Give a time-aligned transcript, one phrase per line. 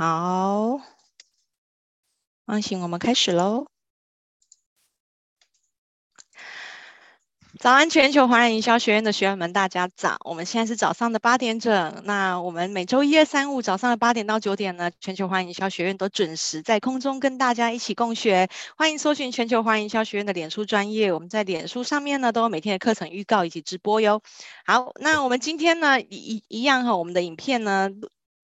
[0.00, 0.80] 好，
[2.46, 3.66] 放心，我们开始喽。
[7.58, 10.16] 早安，全球华人营销学院的学员们，大家早！
[10.24, 12.02] 我们现在是早上的八点整。
[12.06, 18.48] 那我们每周一、二、三、五早上的八点到九点呢，全球华人营销学院都准时在空中跟大家一起共学。
[18.78, 24.22] 欢迎搜寻全球华人营销学院的脸书专业，我们在脸书上面呢都有每天的课程预告以及直播哟。
[24.64, 27.90] 好，那我们今天呢一一样哈，我们的影片呢。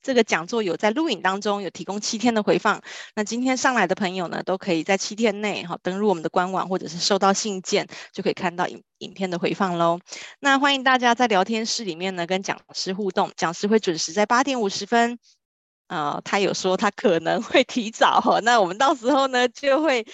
[0.07, 2.81] 这个讲座有在录影当中有提供七天的回放，
[3.17, 9.99] 那今天上来的朋友呢，都可以在七天内哈登入我们的官网或者是收到信件，就可以看到影影片的回放喽。
[10.39, 15.19] 那欢迎大家在聊天室里面呢跟讲师互动，讲师会准时在八点五十分，
[15.89, 20.07] 呃，他有说他可能会提早哈，那我们到时候呢就会。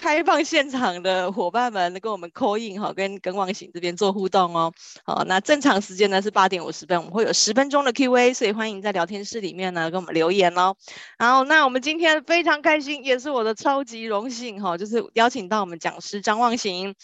[0.00, 4.72] 开放现场的伙伴们跟我们 call in 哈，跟跟忘形这边做互动哦。
[5.04, 10.76] 好，那正常时间呢是八点五十分，我们会有十分钟的 Q&A，所以欢迎在聊天室里面呢跟我们留言哦。
[11.18, 16.94] 好，那我们今天非常开心，也是我的超级荣幸哈，就是邀请到我们讲师张望行。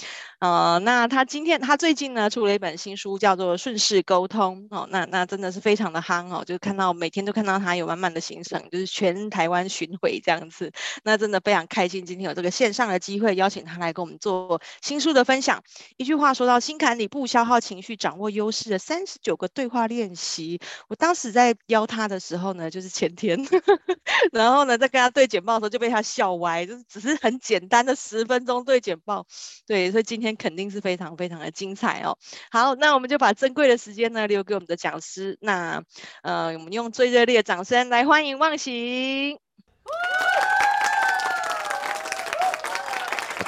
[0.41, 4.89] 呃，那他今天他最近呢出了一本新书，叫做《顺势沟通》哦。
[4.91, 10.73] 那那真的是非常的夯哦，就看到每天都看到他有满满的行程，就是全台湾巡回这样子。
[11.05, 15.63] 那真的非常开心，今天有这个线上的机会邀请他来跟我们做新书的分享。
[15.99, 20.59] 一句话说到心坎里，不消耗情绪，掌握优势的三十九个对话练习。
[20.89, 23.39] 我当时在邀他的时候呢，就是前天，
[24.33, 29.27] 然后呢在跟他对简报的时候就被他笑歪，就是只是很简单的十分钟对简报。
[29.67, 30.31] 对，所以今天。
[30.41, 32.17] 肯定是非常非常的精彩哦。
[32.51, 35.37] 好，那我们就把珍贵的时间呢留给我们的讲师。
[35.41, 35.83] 那
[36.23, 39.39] 呃，我们用最热烈的掌声来欢迎忘形。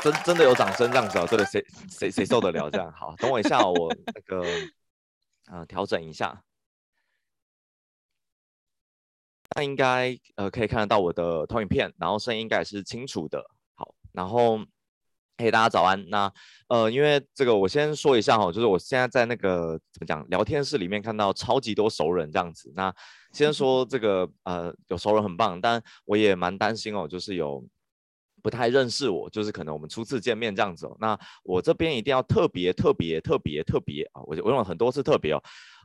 [0.03, 1.27] 真真的有掌声这样子啊？
[1.27, 2.93] 对了，谁谁谁受得了这样？
[2.93, 4.45] 好，等我一下，我那个
[5.51, 6.43] 呃调整一下。
[9.55, 13.45] 那应该呃可以看得到我的投影片，然后声音应该也是清楚的。
[13.75, 14.61] 好，然后。
[15.39, 16.09] 嘿，大家早安。
[16.09, 16.33] 那
[16.69, 22.71] 呃，因为这个，我先说一下哈，就是我现在在那个怎么讲聊天室里面看到超级多熟人这样子。
[22.77, 22.95] 那
[23.33, 27.65] 先说这个呃，有熟人很棒，但我也蛮担心哦，就是有
[28.43, 30.97] 不太认识我，就是可能我们初次见面这样子哦。
[31.01, 35.43] 那我这边一定要特别特别特别特别啊，我我用了很多次特别哦，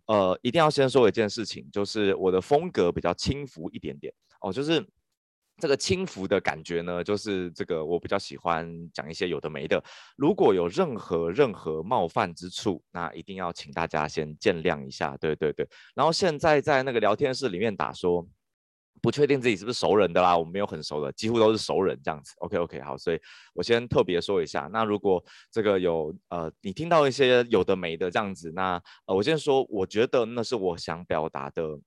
[0.07, 4.85] 呃，一定要先说一件事情，就是我的风格比较轻浮一点点哦，就是。
[5.59, 9.83] 这个轻浮的感觉呢，就是这个我比较喜欢讲一些有的没的。
[10.15, 15.17] 如果有任何任何冒犯之处，那一定要请大家先见谅一下。
[15.17, 15.67] 对对对。
[15.95, 18.23] 然后现在在那个聊天室里面打说，
[19.01, 22.33] 不确定自己是不是熟人的啦，我们没有很熟的，几乎都是熟人这样子。
[22.39, 23.19] OK OK 好，所以
[23.53, 24.69] 我先特别说一下。
[24.71, 31.79] 那如果这个有呃，你听到一些有的没的这样子，那呃，我先说，我觉得那是我想表达的。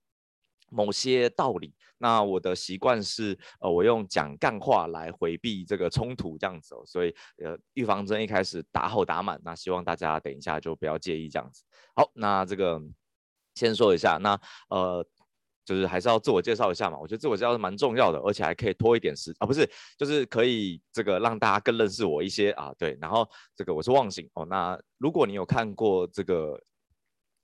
[0.73, 11.65] 某些道理，那我的习惯是，呃，我用讲干话来回避这个冲突，这样子哦，所以，呃，预防针一开始打好打满，那希望大家等一下就不要介意这样子。
[11.93, 12.81] 好，那这个
[13.53, 14.39] 先说一下，那
[14.69, 15.05] 呃，
[15.65, 26.59] 就是还是要自我介绍一下嘛，我觉得自我介绍是蛮重要的，而且还可以拖一点时啊，不是，就是可以这个让大家更认识我一些啊，对，然后这个我是忘形哦，那如果你有看过这个。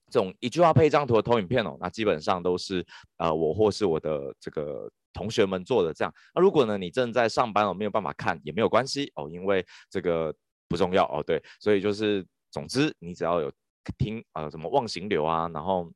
[0.09, 2.81] 这种一句话配一张图的投影片哦，那基本上都是
[3.17, 6.13] 呃我或是我的这个同学们做的这样。
[6.33, 10.33] 那如果呢你正在上班哦，没有办法看也没有关系哦，因为这个
[10.69, 13.51] 不重要哦，对，所以就是总之你只要有
[13.97, 15.91] 听啊、呃、什么忘形流啊，然后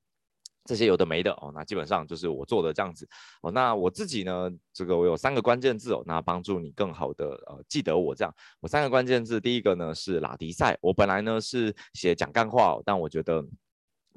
[0.66, 3.08] 这些有的没的哦，那基本上就是我做的这样子
[3.42, 3.52] 哦。
[3.52, 8.34] 那我自己呢，这个我有三个关键字哦，那帮助你更好的呃记得我这样。
[8.60, 13.44] 我三个关键字，第一个呢是拉迪赛，我本来呢是写讲干话哦，但我觉得。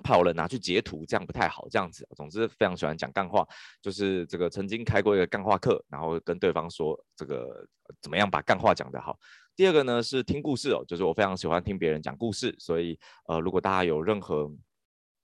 [0.02, 1.68] 怕有人拿去截图，这样不太好。
[1.70, 3.46] 这样子，总之非常喜欢讲干话，
[3.80, 7.64] 就是这个曾经开过一个干话课，然后跟对方说这个
[8.02, 9.16] 怎么样把干话讲得好。
[9.54, 14.50] 第二个呢是听故事哦，就是我非常喜欢听别人讲故事，所以呃，如果大家有任何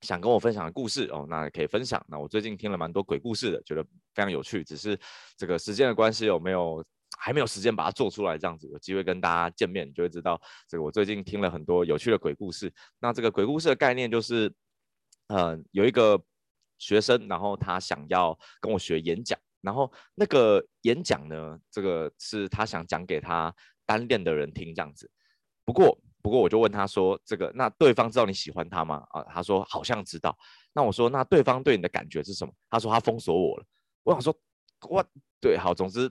[0.03, 2.05] 想跟我分享的故事哦，那可以分享。
[2.09, 3.83] 那我最近听了蛮多鬼故事的，觉得
[4.15, 4.99] 非常有趣，只是
[5.37, 6.85] 这个时间的关系有没有？
[7.19, 10.83] 还没有时间把它做出来，这样子有机会跟大家见面，你就会知道这个。
[10.83, 12.73] 我最近听了很多有趣的鬼故事。
[12.99, 14.51] 那这个鬼故事的概念就是，
[15.27, 16.19] 呃，有一个
[16.79, 23.55] 学生，然后他想要跟我学演讲，然后那个演讲呢，这个是他想讲给他
[23.85, 25.11] 单恋的人听，这样子。
[25.67, 29.03] 不过，不过我就问他说，这个那对方知道你喜欢他吗？
[29.11, 30.37] 啊，他说好像知道。
[30.73, 32.53] 那我说，那对方对你的感觉是什么？
[32.69, 33.65] 他说他封锁我了。
[34.03, 34.35] 我想说，
[34.89, 35.05] 我
[35.41, 36.11] 对，好，总之。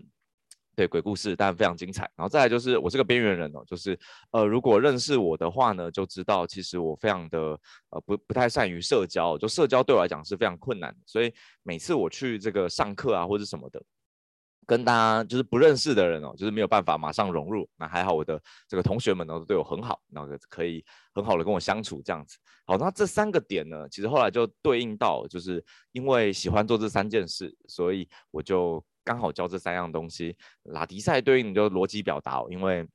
[0.76, 2.10] 对，鬼故事，但非常精彩。
[2.16, 4.00] 然后再来就是我是个边缘人哦，就是
[4.32, 7.60] 呃，如果认识我的话呢，就知道其实我非常的
[7.90, 10.98] 呃不不太善于社交，就社交对我来讲是非常困难的。
[11.06, 11.34] 所以
[11.64, 13.84] 每次我去这个上课啊或者什么的，
[14.70, 17.68] 跟大家就是不认识的人哦，就是没有办法马上融入。
[17.76, 22.38] 那还好我的这个同学们呢都对我很好，那个可以很好的跟我相处这样子。
[22.66, 28.84] 好，那这三个点呢，其实后来就对应到，就是因为喜欢做这三件事，所以我就。
[29.02, 32.88] 刚好教这三样东西，拉迪赛对应就是逻辑表达，因为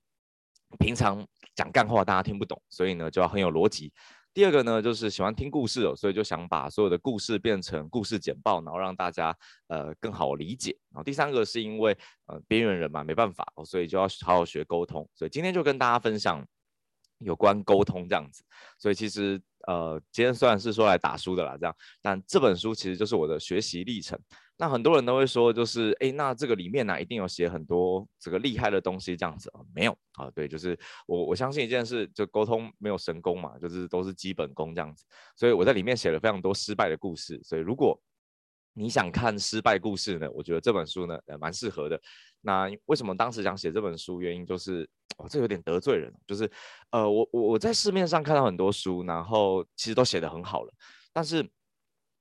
[0.78, 3.92] 平常讲干话大家听不懂，所以呢就要很有逻辑。
[4.34, 9.34] 第二个呢就是喜欢听故事哦，所以就想把所有的故事变成故事简报，然后让大家
[9.68, 10.76] 呃更好理解。
[10.90, 11.96] 然后第三个是因为
[12.26, 15.08] 呃边缘人嘛，没办法，所以就要好好学沟通。
[15.14, 16.44] 所以今天就跟大家分享
[17.24, 18.44] 有关沟通这样子。
[18.78, 24.18] 所以其实呃今天虽然是说来打书的啦，这样，但这本书其实就是我的学习历程。
[24.56, 29.58] 那很多人都会说，就是哎，那这个里面呢、一定有写很多这个厉害的东西，这样子啊？
[29.74, 30.30] 没有啊？
[30.30, 30.78] 对，就是
[31.08, 35.04] 我我相信一件事，就沟通没有神功嘛，就是都是基本功这样子。
[35.34, 37.40] 所以我在里面写了非常多失败的故事。
[37.42, 38.00] 所以如果
[38.74, 41.98] 你想看失败故事呢，我觉得这本书呢，呃，蛮适合的。
[42.42, 44.20] 那为什么当时想写这本书？
[44.20, 44.86] 原因就是，
[45.16, 46.50] 哦，这有点得罪人，就是
[46.90, 50.74] 呃，我我我在市面上看到很多书，然后其实都写得很好了，
[51.12, 51.48] 但是。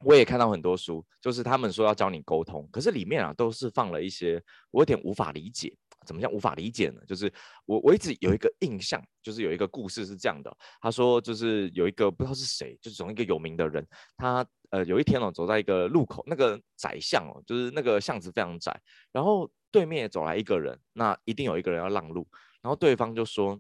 [0.06, 5.74] 我也看到很多书，就是他们说要教你沟通，可是里面啊都是放了一些我有点无法理解。
[6.06, 7.02] 怎么讲无法理解呢？
[7.08, 7.32] 就是
[7.66, 10.56] 我我一直有一个印象，就是有一个故事是这样的。
[10.82, 18.78] 他说就是有一个不知道是谁，就是总一个有名的人，他呃有一天哦走在一个路口，那个窄巷哦，就是那个巷子非常窄，
[19.12, 22.28] 然后对面走来一个人，那一定有一个人要让路，
[22.62, 23.60] 然后对方就说，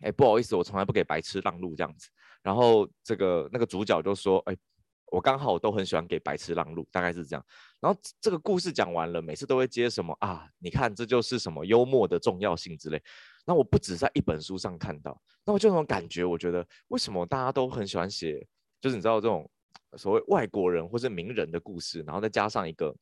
[0.00, 2.08] 哎不好意思，我从来不给白痴让路这样子。
[2.42, 4.56] 然后这个那个主角就说，哎。
[5.06, 7.46] 我刚好都很喜欢给白痴让路，大概是这样。
[7.80, 10.48] 然后这个故事讲完了，每次都会接什么啊？
[10.58, 13.02] 你看这就是什么幽默的重要性之类。
[13.44, 18.46] 那我不止在一本书上看到，那我就那种感觉，我觉得为什么大家都很喜欢写，
[18.80, 19.48] 就是你知道这种
[19.96, 22.94] 所谓外国人或是名人的故事，然后再加上一个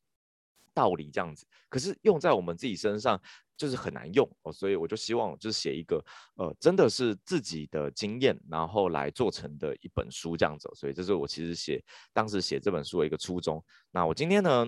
[0.73, 3.19] 道理这样子，可是用在我们自己身上。
[3.57, 6.03] 就是很难用哦，所以我就希望就是写一个
[6.35, 10.69] 呃，真的是自己的经验，然后来做成的一本书这样子。
[10.75, 11.81] 所以这是我其实写
[12.11, 13.63] 当时写这本书的一个初衷。
[13.91, 14.65] 那我今天呢，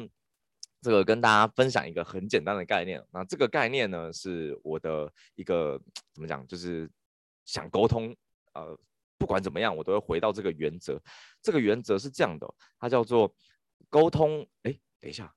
[0.81, 3.03] 这个跟大家分享一个很简单的概念。
[3.11, 5.77] 那这个概念呢，是我的一个
[6.13, 6.89] 怎么讲，就是
[7.43, 8.15] 想沟通，
[8.53, 8.79] 呃，
[9.17, 10.97] 不管怎么样，我都会回到这个原则。
[11.41, 12.47] 这个原则是这样的，
[12.79, 13.35] 它叫做
[13.89, 14.47] 沟通。
[14.63, 15.33] 哎，等一下，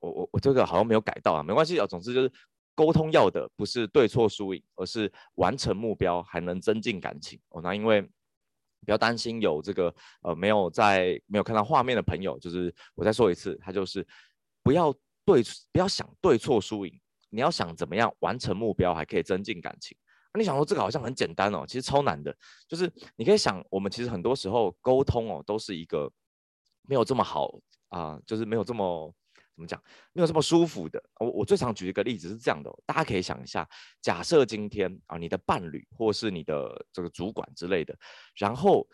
[0.00, 2.32] 我我我这个好像没有改到啊，没关系啊，总之就是。
[2.74, 7.60] 沟通要的不是对错输赢，而是完成目标，还能增进感情哦。
[7.62, 8.02] 那因为
[8.84, 14.06] 不要担心有这个呃没有在没有看到画面的朋友，就是我再说一次，他就是
[14.62, 14.92] 不要
[15.24, 19.96] 对不要想对错输赢，你要想怎么样完成目标，还可以增进感情。
[20.32, 22.34] 那你想说这个好像很简单哦，其实超难的。
[22.66, 26.10] 就是你可以想，我们其实很多时候沟通哦，都是一个
[26.88, 27.58] 没有这么好
[27.88, 29.14] 啊、就是没有这么。
[29.54, 29.82] 怎么讲？
[30.12, 31.02] 没有这么舒服的。
[31.20, 33.68] 我我最常举一个例子是这样的，大家可以想一下，
[34.00, 37.96] 假设今天啊，你的伴侣或是你的这个主管之类的，
[38.34, 38.86] 然后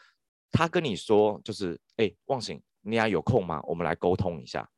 [0.50, 3.60] 他跟你说，就是哎，忘形，你俩有空吗？
[3.64, 4.68] 我们来沟通一下。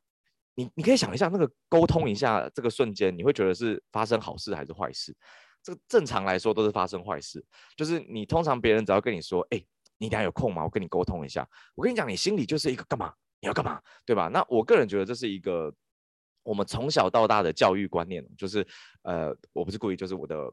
[0.53, 5.15] 你你可以想一下，那个沟通一下这个瞬间，你会觉得是发生好事还是坏事？
[5.63, 7.43] 这个正常来说都是发生坏事。
[7.77, 9.63] 就是你通常别人只要跟你说，哎，
[9.97, 10.63] 你俩有空吗？
[10.63, 11.47] 我跟你沟通一下。
[11.73, 13.13] 我跟你讲，你心里就是一个干嘛？
[13.41, 13.81] 你要干嘛？
[14.05, 14.27] 对吧？
[14.27, 15.73] 那我个人觉得这是一个
[16.43, 18.65] 我们从小到大的教育观念，就是
[19.01, 20.51] 呃，我不是故意，就是我的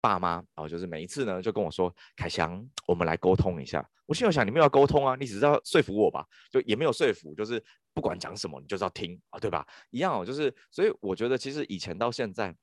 [0.00, 3.88] 爸妈啊、哦，就是每一次呢就跟我说，凯翔，我们来沟通一下。
[4.06, 6.26] 我心里想，你没有要沟通啊，你只是要说服我吧？
[6.50, 7.62] 就也没有说服，就是
[7.94, 9.64] 不管讲什么，你就是要听啊，对吧？
[9.90, 12.54] 一样哦，就是所以我觉得其实以前到现在，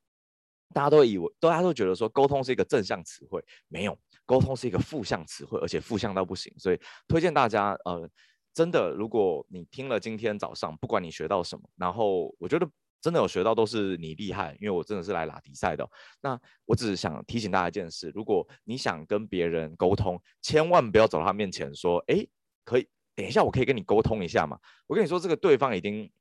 [0.74, 6.54] 大家都以为，大家都觉得说沟通是一个正向词汇，没有，沟通是一个负向词汇，而且负向到不行。
[6.60, 8.10] 所以推荐大家呃。
[8.54, 15.90] 真的，如果你听了今天早上，不管你学到什么，然后我觉得真的有学到，都是你厉害，因为我真的是来拉迪赛的。
[16.22, 22.28] 那我只是想提醒大家一件事：如果你想跟别人沟通，千万不要走到他面前说：“哎，
[22.66, 26.12] 可以，等一下，我可以跟你沟通一下嘛。”我跟你说，这个对方已经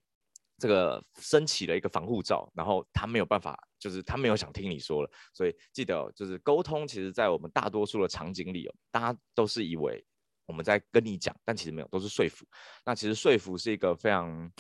[0.57, 5.11] 这个升起了一个防护罩，然后他没有办法，就是他没有想听你说了。
[5.35, 10.03] 所以记得，就是沟通，其实在我们大多数的场景里，大家都是以为。
[10.51, 12.45] 我们在跟你讲，但其实没有，都是说服。
[12.85, 14.51] 那其实说服是一个非常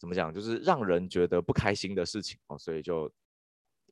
[0.00, 3.12] 怎么讲，就是让人觉得不开心的事情哦，所以就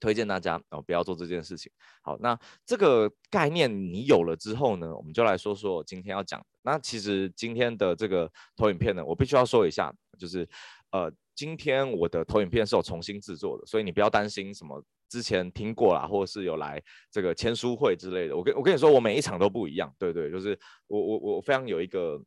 [0.01, 1.71] 推荐大家哦，不要做这件事情。
[2.01, 6.45] 好，那这个概念你有了之后呢，我们就来说说今天要讲。
[6.63, 10.49] 那其实今天的这个投影片呢，我必须要说一下，就是
[10.91, 18.37] 呃，今天我的投影片是有重新制作的，所以你不要担心什么之前听过啦，或者是有来这个签书会之类的。
[18.37, 22.23] 我跟我跟你说，我每一场都不一样，对对，就是我我我非常有一个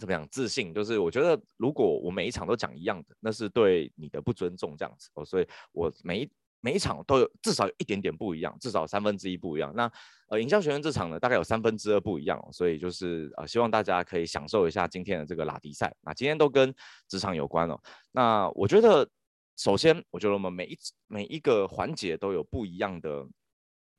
[0.00, 6.30] 怎么样自信，就是我觉得如果我每一场都讲一样的，那是对你的不尊重这样子哦，所以我每一。
[6.60, 9.72] 每一场都有至少有一点点不一样，至少三分之一不一样。
[9.74, 9.90] 那
[10.28, 15.94] 呃，营销学院这场呢，大概有三分之二不一样哦，所以就是呃，希望大家可以享受一下今天的这个拉迪赛。
[16.02, 16.74] 那今天都跟
[17.08, 17.80] 职场有关哦。
[18.12, 19.08] 那我觉得，
[19.56, 23.26] 首先，我觉得我们每一每一个环节都有不一样的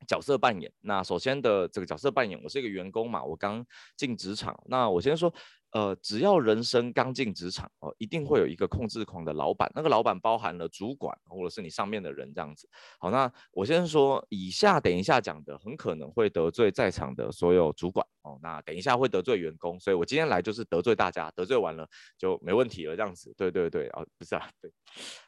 [0.06, 0.72] 角色扮演。
[0.80, 4.58] 那首先的这个角色扮演，我是一个员工嘛，我刚进职场。
[4.66, 5.32] 那我先说。
[5.72, 9.70] 呃，只要人生刚进职场哦，一定会有一个控制狂的老板。
[9.72, 12.68] 那个老板包含了主管或者是你上面的人这样子。
[12.98, 18.36] 好，那我先说，以下等一下讲的很可能会得罪在场的所有主管哦。
[18.42, 23.32] 那等一下会得罪员工，所以我今天来就是得罪大家，得罪完了就没问题了这样子。
[23.36, 24.72] 对对对，哦，不是啊，对，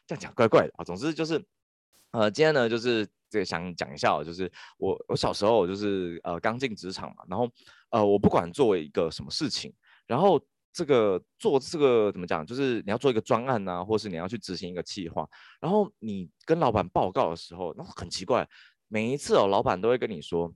[0.09, 0.83] 这样讲怪怪的啊。
[0.83, 1.41] 总之就是，
[2.11, 7.49] 呃，今天呢就是这个想讲一下哦，就是我我小时候就是呃刚进职场嘛，然后
[7.91, 9.73] 呃我不管作为一个什么事情。
[10.07, 10.41] 然后
[10.73, 12.45] 这个做这个怎么讲？
[12.47, 15.29] 就是你要做一个专案啊，或是你要去执行一个计划。
[15.61, 18.49] 然后你跟老板报告的时候，那很奇怪，
[18.89, 20.53] 每一次哦，老板都会跟你说，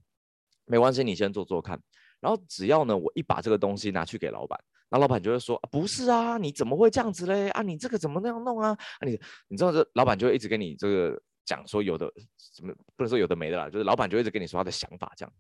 [0.65, 1.79] 没关系，你先做做看。
[2.19, 7.51] 然后只要呢，我一把这个东西拿去给老板，那老板就会说，不是啊，你怎么会这样子嘞？
[7.51, 8.71] 啊，你这个怎么那样弄啊？
[8.71, 15.33] 啊，你你知道这老板就会一直跟你这个讲说有的什么不能说有的没的啦，就是老板就一直跟你说他的想法这样。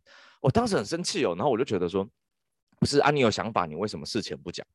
[0.42, 2.06] 我当时很生气哦，然后我就觉得说。
[2.78, 4.66] 不是啊，你有想法，你为什么事前不讲？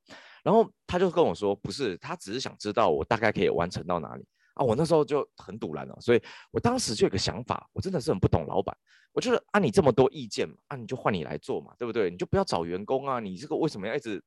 [0.43, 4.65] 然后他就跟我说，不是，他只是想知道我大概可以完成到哪里啊。
[4.65, 8.75] 我那时候就很赌烂了，所以我当时就有个想法，我真的是很不懂老板。
[9.13, 12.09] 我觉得啊，你这么多意见嘛，啊，你就换你来做嘛，对不对？
[12.09, 14.19] 你就不要找员工啊，你这个为什么要一直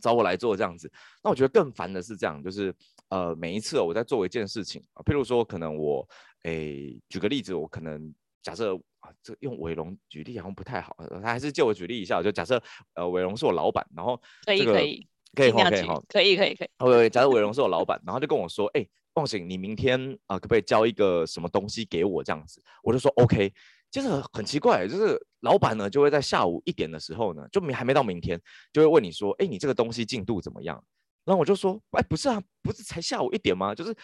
[0.00, 0.90] 找我来做这样子？
[1.22, 2.72] 那我觉得更烦的是这样，就是
[3.08, 6.08] 呃，每一次我在做一件事情啊，譬如说可能我
[6.44, 8.14] 诶，举个例子，我可能。
[8.44, 8.78] 假设，
[9.22, 12.22] 这用伟龙举例好像不太好，他还是借我举例一下。
[12.22, 12.62] 就假设
[12.94, 16.68] 呃，伟龙是我老板，然后这个可以可以可以可以好，可以可以可以。
[16.78, 22.62] OK，假设伟龙是我老板，然后就跟我说，哎，梦醒，你明天啊，可不可以交一个什么东西给我这样子？
[22.82, 23.52] 我就说 OK。
[23.90, 28.40] 其实很奇怪，就是老板呢就会在下午一点的时候呢，就没还没到明天，
[28.72, 30.82] 就会问你说，哎，你这个东西进度怎么样？
[31.24, 33.74] 然后我就说，哎，不是啊，不是才下午一点吗？
[33.74, 33.94] 就是。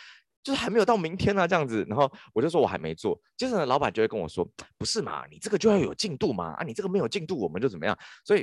[0.42, 7.96] 就是还没有到明天呢、啊，这样子，然后我就说我还没做，接着呢，老板就会跟我说，不是嘛，你这个就要有进度嘛，啊，你这个没有进度，我们就怎么样？
[8.24, 8.40] 所以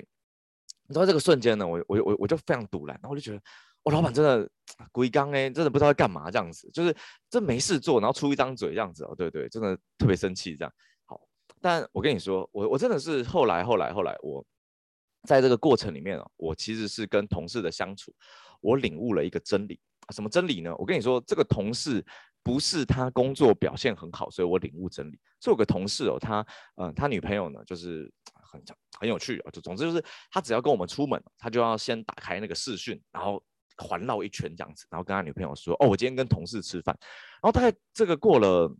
[0.88, 3.42] 你知道这个瞬间呢，我我我我就非常赌烂，然后我就觉得，
[3.84, 4.50] 我、老板真的
[4.92, 6.96] 鬼刚哎，真的不知道在干嘛这样子，就是
[7.30, 10.72] 这没事做，然后出一张嘴这样子哦，对对，真的特别生气这样。
[11.06, 11.20] 好，
[11.60, 14.46] 但我跟你说，我我真的是后来后来后来，我
[15.28, 18.12] 在这个过程里面哦，我其实是跟同事的相处，
[18.62, 19.80] 我领悟了一个真理。
[20.14, 20.74] 什么真理呢？
[20.78, 22.04] 我跟你说，这个同事
[22.42, 25.20] 不是他工作表现很好，所以我领悟真理。
[25.42, 26.46] 是有个同事哦，他
[26.78, 28.64] 嗯、他女朋友呢，就是很
[29.02, 29.52] 很有趣啊。
[29.52, 33.44] 就总之就是，他只要跟我们出门，他就要先打开那个视讯，然后
[33.76, 36.98] 环绕一圈这样子，然后跟他女朋友说：“哦，我今天跟同事吃饭。”
[37.44, 38.74] 然后大概这个过了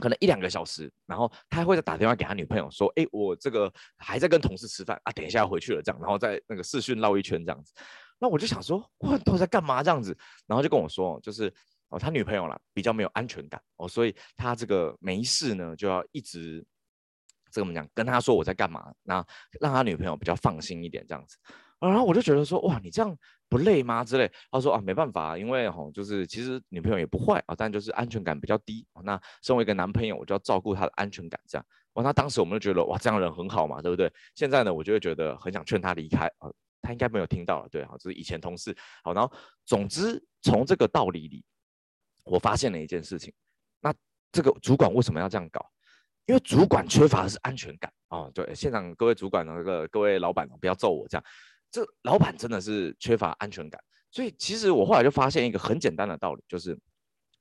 [0.00, 7.72] 可能一两个小时，然后他会再打电话给他女朋友说：“哎，我这个还在跟同事吃饭啊，等一下要回去了。”这样，然后在那个视讯绕一圈这样子。
[8.18, 10.16] 那我就想说，哇，都在干嘛这样子？
[10.46, 11.52] 然后就跟我说，就是
[11.90, 16.64] 哦，他女朋友啦，比较没有安全感哦，所以他这个没事呢，就要一直
[17.50, 19.24] 这个怎么讲，跟他说我在干嘛，那
[19.60, 21.36] 让他女朋友比较放心一点这样子。
[21.88, 23.16] 然后我就觉得说，哇，你这样
[23.48, 24.04] 不累吗？
[24.04, 24.30] 之类。
[24.50, 28.86] 他说啊，没办法，因为哦，就是其实女朋友也不坏啊，但就是安全感比较低。
[29.02, 31.66] 那身为一个男朋友，我就要照顾她的安全感，这样。
[31.94, 34.12] 哇，那当时我们就觉得哇，这样人很好嘛，对不对？
[34.34, 36.50] 现在呢，我就会觉得很想劝他离开啊。
[36.82, 39.30] 他应该没有听到了，对，好，这是以前同事，好，然后
[39.66, 41.44] 总之从这个道理里，
[42.24, 43.30] 我发现了一件事情，
[43.80, 43.92] 那
[44.32, 45.64] 这个主管为什么要这样搞？
[46.24, 51.24] 因为主管缺乏的是安全感哦，对，现场各位主管那个各位老板不要揍我这样，
[51.70, 56.78] 这老板真的是缺乏安全感，所以其实我后来就发现一个很简单的道理，就是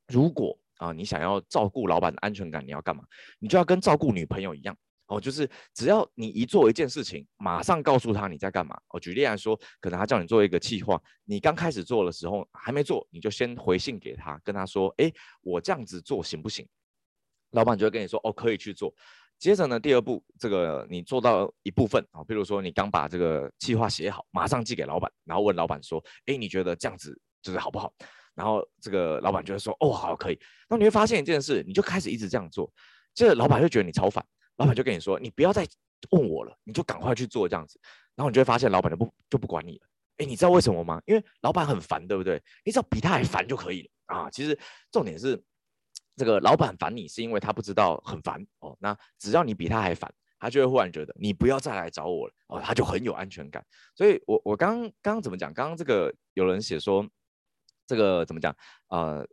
[0.07, 3.03] 如果啊你想要照顾老板的安全感，你要干嘛？
[3.39, 4.77] 你就要跟照顾女朋友一样。
[5.07, 8.79] 哦，就是只要你一做一件事情，马上告诉他你在干嘛。
[8.89, 16.63] 哦，举例来说，可能他叫你做一个计划，你刚开始做的时候还没做，你就先回信给他，跟他说，哎，我这样子做行不行？
[17.53, 18.93] 老板就会跟你说，哦，可以去做。
[19.39, 27.91] 接着呢，第二步，这个你做到一部分啊，比如说你刚把这个计划写好，马上寄给老板，然后问老板说，哎，你觉得这样子就是好不好？
[28.35, 30.39] 然后这个老板就会说，哦，好，可以。
[30.69, 32.71] 那你会发现一件事，你就开始一直这样做，
[33.15, 34.23] 接着老板就觉得你超烦。
[34.57, 35.65] 老板就跟你说，你不要再
[36.11, 37.79] 问我了，你就赶快去做这样子，
[38.15, 41.01] 然后你就会发现老板就不就不管你了，哎，你知道为什么吗？
[41.05, 42.41] 因为老板很烦，对不对？
[42.65, 44.29] 你只要比他还烦就可以了啊。
[44.29, 44.57] 其实
[44.91, 45.41] 重点是，
[46.19, 48.77] 这个老板烦你是因为他不知道很烦哦。
[48.79, 53.65] 那只要你比他还烦，他就会忽然觉得你不要再来找我了哦，他就很有安全感。
[53.95, 55.53] 所以我我刚刚刚怎么讲？
[55.53, 57.07] 刚刚这个有人写说，
[57.87, 58.55] 这个怎么讲？
[58.89, 59.25] 呃。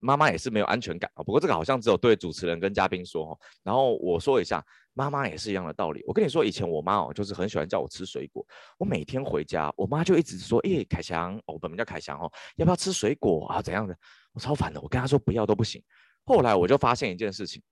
[0.00, 3.38] 妈妈也是没有安全感啊，不过这个好像只有对主持人跟嘉宾说哦。
[3.62, 4.62] 然后我说一下，
[4.92, 6.04] 妈妈也是一样的道理。
[6.06, 8.46] 我跟你说，以前我妈哦，就是很喜欢叫我吃水果。
[8.76, 13.62] 我每天回家，我妈就一直说：“诶，凯翔，我本名叫凯翔哦，要不要吃水果啊？
[13.62, 13.96] 怎样的？”
[14.34, 15.82] 我超烦的，我跟她说不要都不行。
[16.24, 17.62] 后来我就发现一件事情，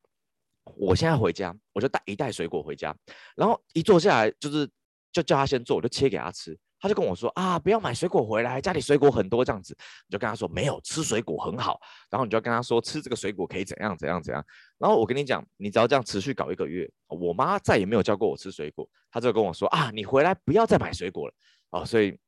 [0.77, 2.95] 我现在回家，我就带一袋水果回家，
[3.35, 4.69] 然后一坐下来就是
[5.11, 6.59] 就叫他先做，我就切给他吃。
[6.79, 9.73] 他就跟我说啊，不要买水果回来，家里水果很多这样子。
[10.09, 11.81] 你就跟他说没有，吃水果很好。
[12.11, 14.45] 然后你就跟他说吃这个水果可以怎样怎样怎样。
[14.79, 18.89] 然后我跟你讲，你只要这样持续搞一个月，我妈再也没有教过我吃水果。
[19.13, 21.35] 她就跟我说啊，你回来不要再买水果了
[21.71, 21.85] 啊。
[21.85, 22.19] 所以。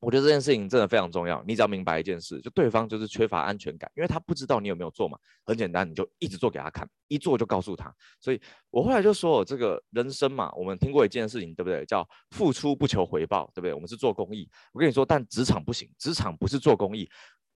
[0.00, 1.42] 我觉得这件事情真的非常重要。
[1.46, 5.18] 你只要明白一件事，就对方就是缺乏安全感，因为他不知道你有没有做嘛。
[5.46, 7.90] 很简单，你就一直做给他看，一做就告诉他。
[8.20, 11.86] 所以我后来就说，这个人生嘛，我们听过一件事情，对不对？
[11.86, 13.72] 叫付出不求回报，对不对？
[13.72, 14.46] 我们是做公益。
[14.72, 17.08] 我跟你说，但职场不行，职场不是做公益，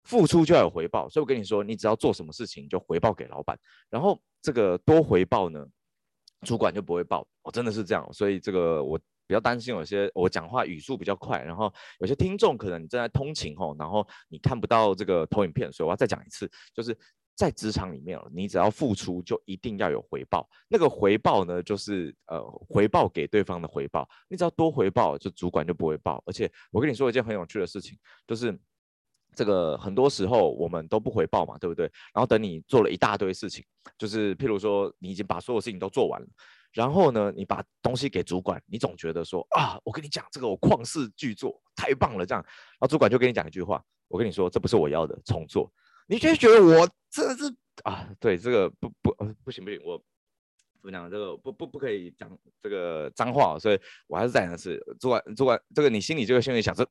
[0.04, 1.06] 付出就要有回报。
[1.10, 3.58] 所以我跟你说，你只要做什么事情，就回报给老板，
[3.90, 5.66] 然后这个多回报呢，
[6.46, 7.26] 主管就不会报。
[7.42, 8.10] 哦，真的是这样。
[8.10, 8.98] 所以这个我。
[9.28, 16.96] 比较担心有些我讲话语速比较快，然后有些听众可能你正在通勤吼，然后你看不到这个投影片，所以我要再讲一次，就是
[17.36, 20.48] 在职场里面，你只要付出就一定要有回报。
[20.66, 24.08] 那个回报呢，就是呃回报给对方的回报。
[24.28, 26.22] 你只要多回报，就主管就不会报。
[26.26, 28.58] 而且我跟你说一件很有趣的事情，就是
[29.36, 31.84] 这个很多时候我们都不回报嘛，对不对？
[32.14, 33.62] 然后等你做了一大堆事情，
[33.98, 36.26] 就是譬如说你已经把所有事情都做完了。
[36.72, 45.70] 然后呢，你把东西给主管，你总觉得说啊，我跟你讲这个我旷世巨作太棒了，这样，然后主管就跟你讲一句话，我跟你说这不是我要的，重做。
[46.06, 50.02] 你就觉得我这是啊，对这个不不不行不行，我
[50.80, 52.30] 怎么讲这个不不不可以讲
[52.62, 56.88] 这个脏话，所以我还是再讲一次，主管主管这个你心里就会心里想着，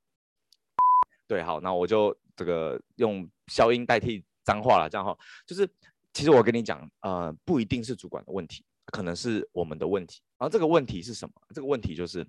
[1.27, 5.67] 对，好，那我就这个用消音代替脏话了，这样哈，就是
[6.13, 8.63] 其实我跟你讲，呃，不一定是主管的问题。
[8.91, 11.33] 可能是我们的问题，然后这个问题是什么？
[11.53, 12.25] 这个问题就是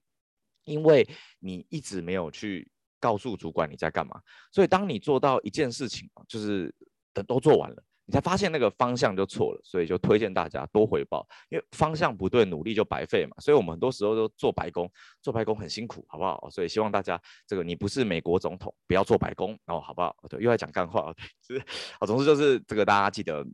[0.64, 6.74] 因为你一直没有去告诉主管你在干嘛，所以当你做到一件事情，就是
[7.12, 13.36] 等都做完了，你才发现那个方向就错了，所以就推荐大家多回报，因为方向不对，努力就白费嘛。
[13.40, 14.90] 所以我们很多时候都做白工，
[15.22, 16.50] 做白工很辛苦，好不好？
[16.50, 20.16] 所以希望大家这个你不是美国总统，不要做白工，然后好不好？
[20.28, 21.14] 对，又在讲干话，
[21.46, 21.62] 对，
[22.00, 23.46] 好，总之就是这个大家记得。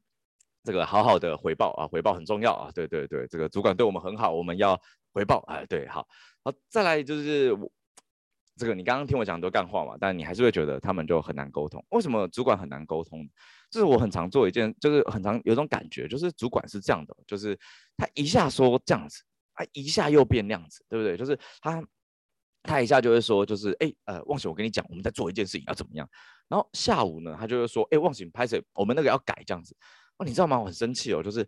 [0.64, 4.81] 这个好好的回报啊，回报很重要啊，对对对，这个主管对我们很好，我们要
[5.12, 6.09] 回报，哎，对，好，
[6.42, 7.70] 好，再来就是我
[8.57, 11.85] 这个你刚刚听我讲很多干话嘛，但你还是会觉得他们就很难沟通。
[11.90, 13.29] 为什么主管很难沟通？
[13.70, 17.59] 就是我很常做一件，就是很常有种感觉，就是主管是这样的，就是
[17.96, 19.22] 他一下说这样子，
[19.53, 21.16] 啊一下又变那样子，对不对？
[21.16, 21.85] 就是他
[22.62, 26.09] 他一下就会说，就是哎呃，忘形，我跟你讲，我们在做一件事情要怎么样，
[26.48, 28.64] 然后下午呢，他就会说，哎，忘形拍谁？
[28.72, 29.77] 我们那个要改这样子。
[30.18, 30.59] 哦，你知道吗？
[30.61, 31.46] 我很生气哦，就是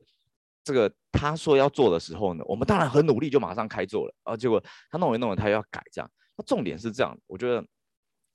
[0.64, 4.14] 这个他说要做的时候呢，我们当然很努力，就马上开做了。
[4.24, 6.11] 啊结果他弄一弄，他又要改这样。
[6.37, 7.64] 那重点是这样，我觉得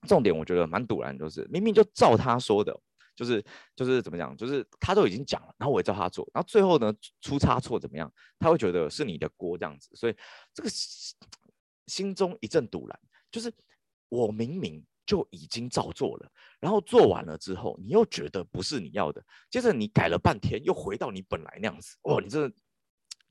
[0.08, 2.74] 重点我觉得蛮堵然，就是明明就照他说的，
[3.16, 3.44] 就是
[3.76, 8.12] 就是怎么讲，就是他都已经讲了，然后我也照他做，然后最后呢出差错怎么样？
[8.40, 10.16] 他会觉得是你的锅这样子，所以
[10.54, 10.70] 这个
[11.88, 13.00] 心中一阵堵然，
[13.32, 13.52] 就是
[14.08, 14.82] 我明明。
[15.12, 21.98] 就已经照做了，然后做完了之后，你又觉得不是你要的，接着你改了半天，又回到你本来那样子。
[22.04, 22.56] 哇，你真的，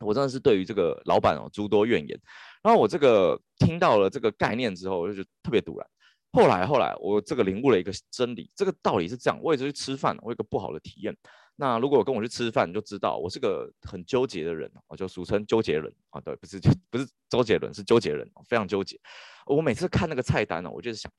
[0.00, 2.20] 我真的是对于这个老板哦诸多怨言。
[2.62, 5.88] 然后我这个听到了这个概念之后，我就觉得特别赌烂。
[6.32, 9.40] 后来后来，我这个领悟了一个真理，这个道理是这样。
[9.42, 11.16] 我也是去吃饭，我有个不好的体验。
[11.56, 16.20] 那如果跟我去吃饭，你就知道我是个很纠结的人，我就俗称纠结人啊。
[16.20, 19.00] 对，不是就不是周杰伦，是纠结人，非常纠结。
[19.46, 21.10] 我每次看那个菜单呢，我就是想。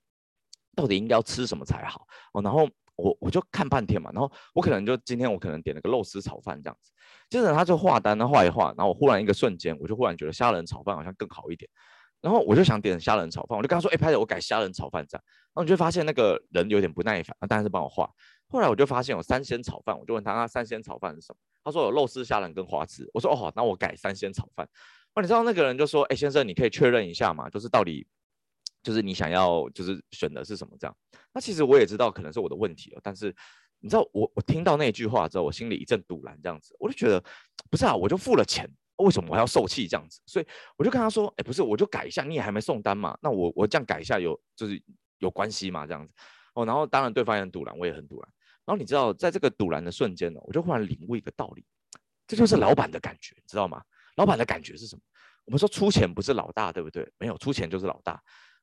[0.76, 2.42] 到底应该要吃什么才好哦？
[2.42, 6.92] 然后我我就看半天嘛，然后我可能就今天我可能点了个肉丝炒饭这样子，
[7.30, 11.70] 接着他就画单，他画一画，然后我忽然一个瞬间，我就忽然觉得虾仁炒饭好像更好一点，
[12.22, 18.10] 然后我就想点虾仁炒饭，我就跟他说，哎，拍子我改虾仁炒饭这样，然后你就发现那个人有点不耐烦，他当然是帮我画。
[18.48, 21.38] 后来我就发现有三鲜炒饭，我就问他，那三鲜炒饭是什么？
[21.64, 23.10] 他说有肉丝、虾仁跟花枝。
[23.14, 24.68] 我说哦，那我改三鲜炒饭。
[25.14, 27.50] 哦，你知道那个人就说，哎，先生，你可以确认一下嘛？
[27.50, 28.06] 就是到底。
[28.84, 30.96] 就是你想要，就是选的是什么这样？
[31.34, 33.36] 那其实我也知道可能是我的问题了，但是
[33.80, 37.24] 你知道我我听到那句话之后，我心里一阵堵然这样子，我就觉得
[37.70, 40.22] 不是啊，我就付了钱为什么我还要受气这样子？
[40.26, 40.46] 所以
[40.78, 44.82] 我就跟他说，哎，不是，我就改一下，你也还没送单嘛，那我我这样改一下有就是
[45.20, 46.14] 有关系嘛，这样子。
[46.54, 48.30] 哦，然后当然对方也很堵然，我也很堵然。
[48.66, 51.66] 然后你知道，在这个堵然的瞬间呢，我就忽然领悟一个道理，
[52.28, 53.82] 这就是老板的感觉，你知道吗？
[54.18, 55.02] 老板的感觉是什么？
[55.46, 57.10] 我们说出钱不是老大，对不对？
[57.18, 58.22] 没有出钱就是老大，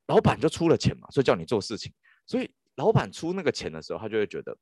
[0.08, 1.90] 老板就出了钱嘛，所以叫你做事情。
[2.26, 4.54] 所以老板出那个钱的时候，他就会觉得，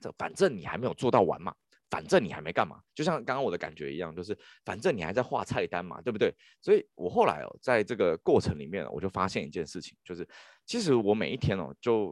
[0.00, 1.54] 这反正你还没有做到完嘛。
[1.88, 6.34] 反正你还没干嘛，就像刚刚我的感觉一样，就是反正你还在画菜单嘛，对不对？
[6.60, 10.28] 所以我后来哦，在这个过程里面，我就发现一件事情，就是
[10.66, 12.10] 其实我每一天哦，就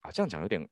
[0.00, 0.64] 啊这样讲有点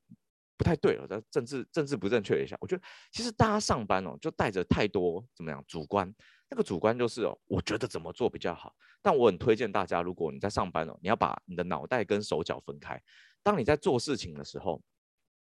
[0.57, 2.55] 不太对了，政治政治不正确一下。
[2.61, 2.81] 我觉得
[3.11, 6.09] 其实大家上班哦，就带着太多怎么样主观，
[6.49, 8.75] 那个主观就是哦，我觉得怎么做比较好。
[9.01, 13.01] 但我很推荐大家，如果你在上班哦，你要把你的脑袋跟手脚分开。
[13.43, 14.81] 当你在做事情的时候，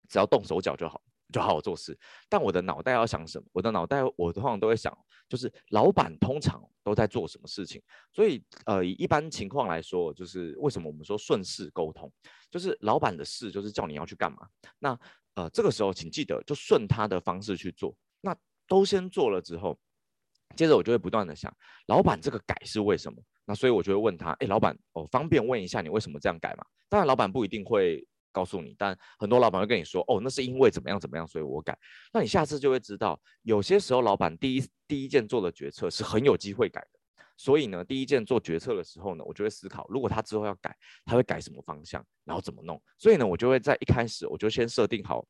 [0.08, 1.00] 只要动手脚就好。
[1.32, 3.48] 就好好做事，但我的脑袋要想什么？
[3.52, 4.94] 我的脑袋，我通常都会想，
[5.30, 7.80] 就是老板通常都在做什么事情。
[8.12, 12.12] 所以，呃，一般情况来说，就是为什么我们说顺势沟通，
[12.50, 14.46] 就是老板的事就是叫你要去干嘛。
[14.78, 15.00] 那，
[15.36, 17.96] 呃，这个时候请记得就顺他的方式去做。
[18.20, 19.78] 那都先做了之后，
[20.56, 21.52] 接着我就会不断的想，
[21.86, 23.22] 老板这个改是为什么？
[23.44, 26.64] 那所以我就会问他，哎，老板，哦，方便问一下你为什么这样改吗？
[26.88, 28.06] 当然，老板不一定会。
[28.34, 31.78] 告诉你，但很多老板会跟你说，哦，那是因为怎么样怎么样，所以我改。
[32.14, 36.98] 那你下次就会知道，有些时候老板第一第一件做的决策是很有机会改的。
[37.36, 42.82] 所以呢，第一件做决策的时候呢，我就会思考，如果他之后要改，他会改什么方向，然后怎么弄。
[42.96, 45.22] 所以呢，我就会在一开始我就先设定好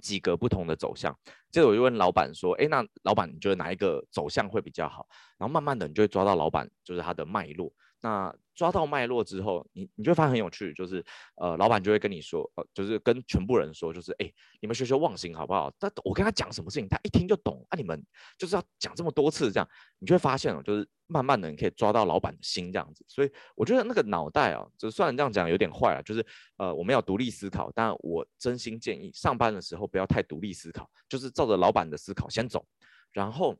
[0.00, 1.16] 几个不同的走向。
[1.50, 5.06] 接着我就问老板说，哎，那老板你觉得哪一个走向会比较好？
[5.38, 7.72] 然后慢慢的你就会抓到老板就是他的脉络。
[8.00, 11.04] 那抓到脉络之后，你你就会发现很有趣，就是
[11.36, 15.72] 呃，老板就会跟你说，呃，就是跟全部人说，就是哎，你们学学忘形好不好？
[15.78, 17.76] 但我跟他讲什么事情，他一听就懂啊。
[17.76, 18.04] 你们
[18.36, 23.04] 就是要讲这么多次，这样你就会发现哦，就是慢慢的你可以抓到老板的心这样子。
[23.08, 26.24] 所以我觉得那个脑袋啊，就虽然这样讲有点坏了，就是
[26.56, 32.64] 呃，我们要独立思考，但我真心建议上班的时候不要太独立思考，就是照着老板的思考先走，
[33.12, 33.56] 然后。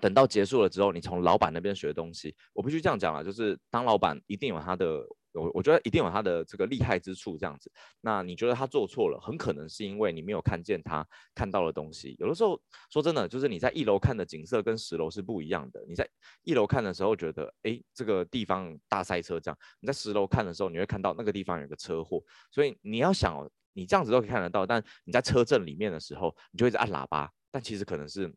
[0.00, 7.70] 等到结束了之后，你从老板那边学东西，我必须这样讲了，就是当老板一定有他的，我我觉得一定有他的这个厉害之处，这样子。
[8.00, 12.16] 那你觉得他做错了，很可能是因为你没有看见他看到的东西。
[12.18, 15.84] 有的时候说真的，就是你在一楼看的景色跟十楼是不一样的。
[15.88, 16.04] 你在
[16.42, 22.20] 一楼看的时候觉得，哎，这个地方大塞车这样；你在十楼看的时候，你会看到那个地方有个车祸。
[22.50, 28.34] 所以你要想，你这样子都可以看得到，但你在车阵里面的时候，你就一直按喇叭，但其实可能是。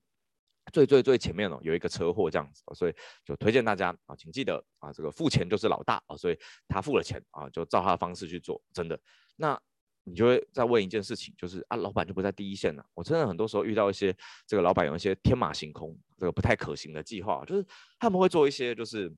[0.71, 2.93] 最最最前面哦，有一个车祸这样子，所以
[3.25, 8.99] 就推荐大家啊，请记得啊，这个付钱就是老大啊，所以他付了钱啊，就照他的方式去做，真的。
[9.35, 9.59] 那
[10.03, 12.85] 你就会再问一件事情，就是啊，老板就不在第一线了。
[12.93, 17.65] 我真的很多时候遇到一些这个老板有一些天马行空、这个不太可行的计划，就是
[17.99, 19.13] 他们会做一些就是，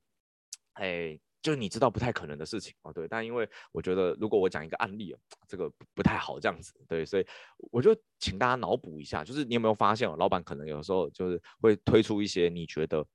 [0.74, 1.18] 哎。
[1.42, 5.16] 就是你知道不太可能的事情哦，对，但因为我觉得如果我讲一个案例，
[5.48, 7.26] 这个不太好这样子，对，所以
[7.70, 13.06] 我就请大家脑补一下，就是你有没有发现哦，老板可能有时候就是会推出一些你觉得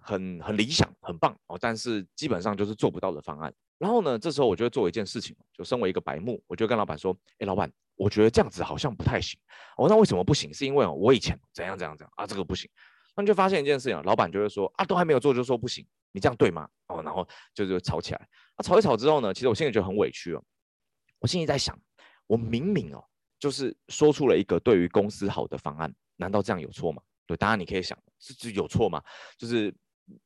[0.00, 3.52] 很很理想、很棒哦，但是基本上就是做不到的方案。
[3.78, 9.38] 然后呢，这时候我就会做一件事情，就身为一个白目，我就跟老板说，哎，老板，我觉得这样子好像不太行
[9.76, 10.52] 哦，那为什么不行？
[10.52, 12.68] 是因为，我以前怎样怎样怎样啊，这个不行。
[13.18, 15.84] 那你就发现一件事情，老板就会说啊，都还没有做就说不行。
[16.12, 16.68] 你这样对吗？
[16.86, 18.28] 哦，然后就就吵起来。
[18.54, 20.44] 啊，吵一吵之后呢，其实我心里就很委屈哦。
[21.18, 21.76] 我心里在想，
[22.28, 23.04] 我明明哦，
[23.40, 27.02] 就是说出了一个对于公司好的方案，难道这样有错吗？
[27.26, 29.02] 对，当然你可以想，是是有错吗？
[29.36, 29.74] 就是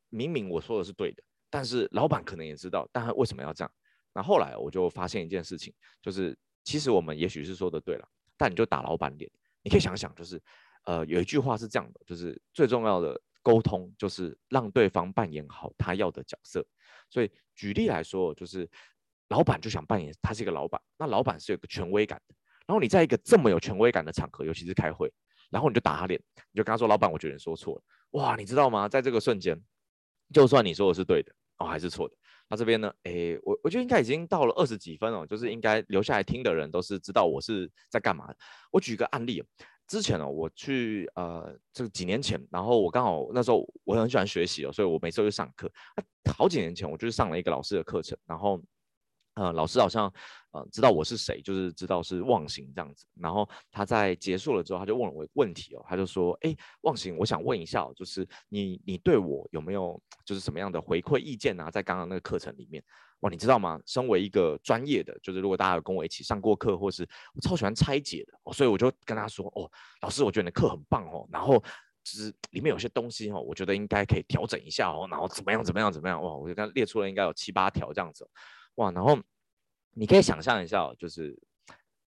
[0.09, 3.73] 明明我说的是对的，但是老板可能也知道，但他为什么要这样？
[4.13, 9.27] 那后来我就发现一件事情，就是其实我们也许是说的对了，但你就打老板脸。
[9.63, 10.39] 你可以想想，就是
[10.85, 13.19] 呃，有一句话是这样的，就是最重要的。
[13.45, 16.65] 沟通就是让对方扮演好他要的角色，
[17.09, 18.65] 所以举例来说，就是
[19.27, 25.11] 老板就想扮演他是一个老板，那老板是有个权威感的，然后你在一个这么有权威感的场合，尤其是开会，
[25.49, 26.17] 然后你就打他脸，
[26.53, 28.87] 你就跟他说：“老板，我觉得你说错了。”哇，你知道吗？
[28.87, 29.61] 在这个瞬间，
[30.33, 32.15] 就算你说的是对的，哦，还是错的。
[32.49, 32.93] 那这边呢？
[33.03, 38.37] 诶，我我觉得应该已经到了二十几分哦，就是应该留下来听的人都是知道我是在干嘛的。
[38.71, 39.43] 我举个案例。
[39.85, 45.69] 之前哦，我去呃，这个几年前，然后我刚好那时候我很喜欢学习哦，所以我每次都去上课。
[46.37, 48.59] 好几年前，我就是上了一个老师的课程，然后
[49.35, 50.11] 呃，老师好像
[50.51, 53.05] 呃知道我是谁，就是知道是忘形这样子。
[53.15, 61.71] 然后他在结束了之后，他就问了我问题哦，他就说：“哎，忘形，我想问一下，就是你你对我有没有就是什么样的回馈意见啊？
[61.71, 62.83] 在刚刚那个课程里面。”
[63.21, 63.79] 哇，你知道吗？
[63.85, 71.57] 身为一个专业的，就是如果大家有跟我一起上过课，或是我超喜欢拆解的哦，所以我就跟他说：“哦，老师，我觉得你的课很棒哦。”然后
[72.03, 78.29] 就是里面有些东西哦，我觉得应该可以调整一下哦，然后怎么样怎么样怎么样哇，我就刚列出了应该有七八条这样子，
[78.75, 79.17] 哇，然后
[79.91, 81.37] 你可以想象一下，就是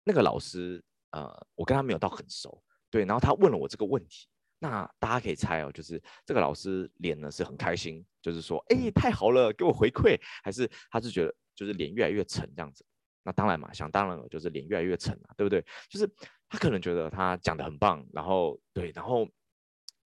[0.05, 4.27] 那个老师，呃，我跟他没有到很熟，对，然后他问了我这个问题，
[4.59, 12.85] 那大家可以猜哦，就是这个老师脸呢是很开心，就是说，哎，太好了，给我回馈，还是他是觉得就是脸越来越沉这样子？
[13.23, 15.65] 那当然嘛，想当然了，就是脸越来越沉了，对不对？
[15.89, 16.09] 就是
[16.49, 19.29] 他可能觉得他讲得很棒，然后对，然后。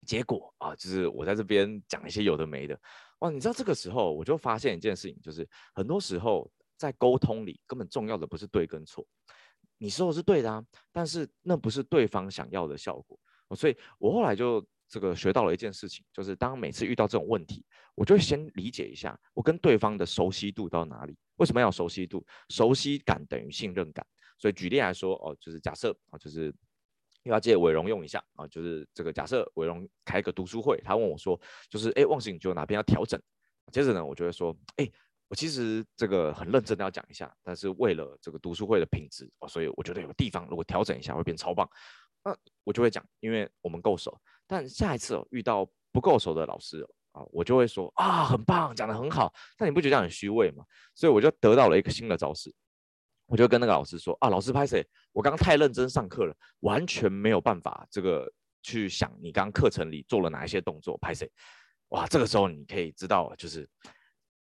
[0.05, 2.79] 结果啊，就是我在这边讲一些有的没的，
[3.19, 3.29] 哇！
[3.29, 9.05] 你知道这个时候我就发现一件事情，就是很多时候在沟通里根本重要的不是对跟错，
[9.77, 13.19] 你说的是对的啊，但是那不是对方想要的效果。
[13.55, 21.17] 所以我后来就这个学到了一件事情，就是当每次遇到这种问题，我就先理解一下我跟对方的熟悉度到哪里。
[21.37, 22.25] 为什么要熟悉度？
[22.49, 24.05] 熟悉感等于信任感。
[24.37, 26.53] 所以举例来说，哦，就是假设啊，就是。
[27.33, 33.21] 要借伟荣用一下啊，就是这个假设伟荣开个读书会，他问我说，就是哎，忘形你觉得哪边要调整？
[33.71, 34.89] 接着呢，我就会说，哎，
[35.27, 41.69] 我其实这个很认真的要讲一下，但是为了这个读书会的品质哦，所以我觉得有地方如果调整一下会变超棒，
[42.23, 44.17] 那我就会讲，因为我们够熟。
[44.47, 50.63] 但下一次哦，遇到不够熟的老师啊，我就会说啊，很棒，讲得很好，但你不觉得这样很虚伪吗？
[50.95, 52.53] 所以我就得到了一个新的招式。
[53.27, 58.31] 我就跟那个老师说啊，老师拍谁，我刚刚太认真上课了，完全没有办法这个
[58.63, 61.29] 去想你刚刚课程里做了哪一些动作拍谁。
[61.89, 63.69] 哇，这个时候你可以知道，就是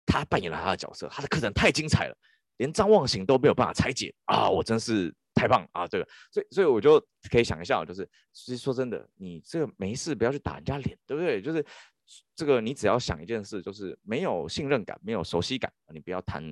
[0.05, 2.17] 他扮演了他的角色，他的课程太精彩了，
[2.57, 5.87] 连张忘形都没有办法拆解啊，我真是太棒啊！
[5.87, 6.99] 这个，所以所以我就
[7.31, 11.41] 可以想一下，就是其实说真的，你这个没事不要去打人家脸，对不对？
[11.41, 11.65] 就是
[12.35, 16.43] 这个你只要想一件事，就是没有信任感，没有熟悉感，你不要谈。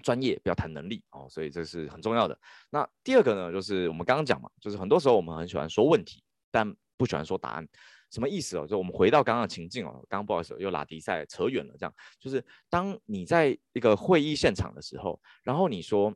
[0.00, 2.38] 专业不要谈能力哦，所以这是很重要的。
[2.70, 7.68] 那第二个呢，就是我们刚刚讲嘛，就是很多时候我们很喜欢说问题，但不喜欢说答案。
[8.10, 8.66] 什么意思哦？
[8.66, 11.74] 就我们回到刚刚的情境哦，刚刚不好意思又拉迪赛扯远了。
[11.78, 16.12] 这样就是当你在一个会议现场的时候，然后你说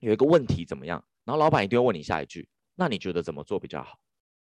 [0.00, 3.96] 有一个问题怎么样，然后老板一定会问你下一句，那你觉得怎么做比较好？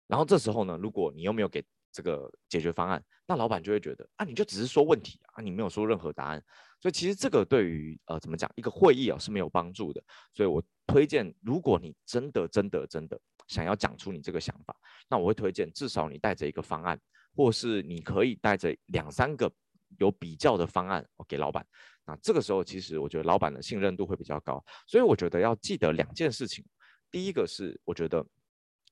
[0.07, 6.43] 然后这时候呢，如果你又没有给这个解决方案，那老板就会觉得啊，你就只是说问题啊，你没有说任何答案。
[6.79, 10.01] 所以其实这个对于呃怎么讲一个会议啊是没有帮助的，
[10.33, 14.75] 所以我推荐，如果你真的真的真的想要讲出你这个想法，
[15.09, 16.97] 那我会推荐至少你带着一个方案，
[17.35, 19.51] 或是你可以带着两三个
[19.97, 21.65] 有比较的方案给老板。
[22.05, 26.65] 那这个时候其实我觉得老板的信任度会比较高，所以我觉得要记得两件事情，
[27.11, 28.25] 第一个是我觉得，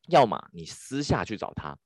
[0.09, 1.77] 要么你私下去找他，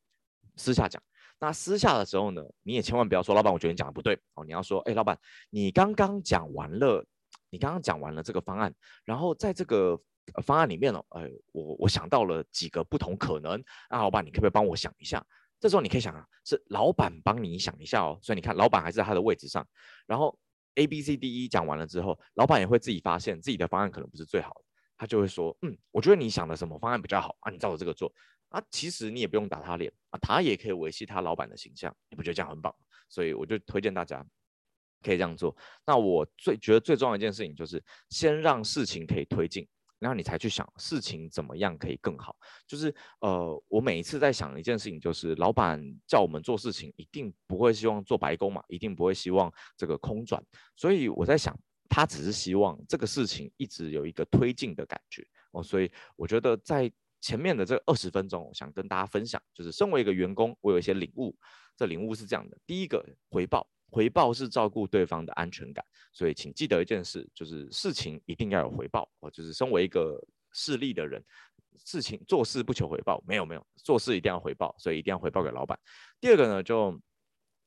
[0.56, 1.02] 私下讲。
[1.40, 4.46] 那私下的时候呢，你也千万不要说，老板，我觉得你讲的不对哦。
[4.46, 5.18] 你要说，哎，老板，
[5.50, 7.04] 你刚刚讲完了，
[7.50, 8.72] 你刚刚讲完了这个方案，
[9.06, 10.00] 然后在这个
[10.44, 15.26] 方案里面呢，哎，我我想到了几个不同可能，那老板，你可不可以帮我想一下？
[15.60, 18.20] 这时候你可以想啊，是老板帮你想一下哦。
[18.22, 19.68] 所以你看，老板还是在他的位置上，
[20.06, 20.38] 然后
[20.76, 24.62] A、B、C、D、E 讲完了之后，老板也会自己发现自己的方案可能不是最好的，
[24.98, 27.52] 他就会说，嗯，我觉得你想的什么方案比较好啊？
[27.52, 28.14] 你照着这个做。
[28.52, 32.74] 啊，其实你也不用打他脸啊，他也可以维系他老板的形象，你不觉得这样很棒？
[33.08, 34.26] 所以我就推荐大家
[35.02, 35.56] 可以这样做。
[35.86, 39.66] 那我最觉得最重要一件事情就是先让事情可以推进，
[40.00, 42.36] 然后你才去想事情怎么样可以更好。
[42.68, 50.44] 就是呃，我每一次在想一件事情，就是老板叫我们做事情，一定不会希望做白工嘛，一定不会希望这个空转。
[50.76, 55.64] 所以我在想，他只是希望这个事情一直有一个推进的感觉哦。
[55.64, 56.92] 所以我觉得在。
[57.22, 61.34] 前面的这二十分钟，我想跟大家分享，就是身为一个员工，我有一些领悟。
[61.78, 65.84] 这领悟是这样的：第一个，回报，回报是照顾对方的安全感。
[66.12, 69.10] 所以，请记得一件事，就是事情一定要有回报。
[69.20, 70.20] 我，就是身为一个
[70.52, 71.24] 势利的人，
[71.86, 75.80] 事情做事不求回报，没有没有，做事一定要回报，所以一定要回报给老板。
[76.20, 77.00] 第二个呢，就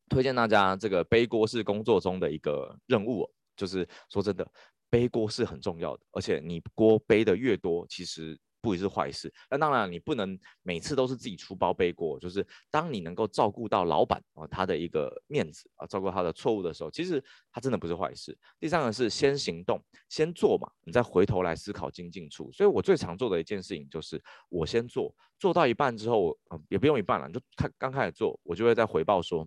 [0.09, 4.47] 推荐大家这个背锅是工作中的一个任务，就是说真的，
[4.91, 8.39] 背锅是很重要的，而且你锅背的越多，其实。
[8.65, 12.19] 不一是坏事，那当然你不能每次都是自己出包背锅。
[12.19, 17.23] 就是当你能够照顾到老板啊他的一个面子啊，照顾他的错误的时候，其实
[17.53, 18.37] 他真的不是坏事。
[18.59, 22.51] 第三个是先行动，先做嘛，你再回头来思考精进处。
[22.53, 29.47] 所以我最常做的一件事情就是我先做，做到一半之后，嗯，也不用一半了，就开刚开始做，我就会再回报说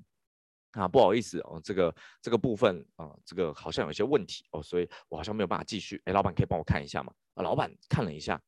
[0.73, 5.99] 啊，不好意思哦，这个这个部分啊，这个好像有些问题哦，所以我好像没有办法继续。
[6.05, 7.11] 哎，老板可以帮我看一下吗？
[7.33, 8.39] 啊，老板看了一下。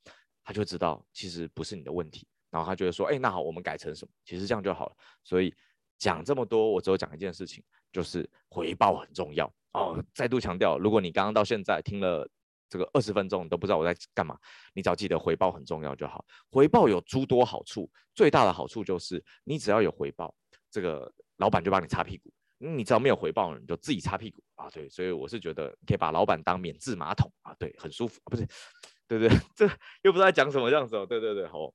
[0.50, 4.12] 他就知道其实不是你的问题，然后他就会说，哎，那好，我们改成什么？
[4.26, 4.96] 其实这样就好了。
[5.24, 5.54] 所以
[6.00, 10.04] 讲这么多，我只有讲一件事情，就是回报很重要哦。
[10.12, 12.28] 再度强调，如果你刚刚到现在听了
[12.68, 14.36] 这个二十分钟你都不知道我在干嘛，
[14.74, 16.26] 你只要记得回报很重要就好。
[16.50, 20.34] 回报有诸多好处，最大的好处就是你只要有回报，
[20.72, 22.34] 这个老板就帮你擦屁股。
[22.58, 24.68] 你只要没有回报，你就自己擦屁股啊。
[24.72, 28.48] 对，所以我是觉得可以把老板当免治马桶啊，对，很舒服啊，不是，
[29.10, 29.65] 对对， 这
[30.04, 31.74] 又不知道在讲什么这样子哦，对对对，好。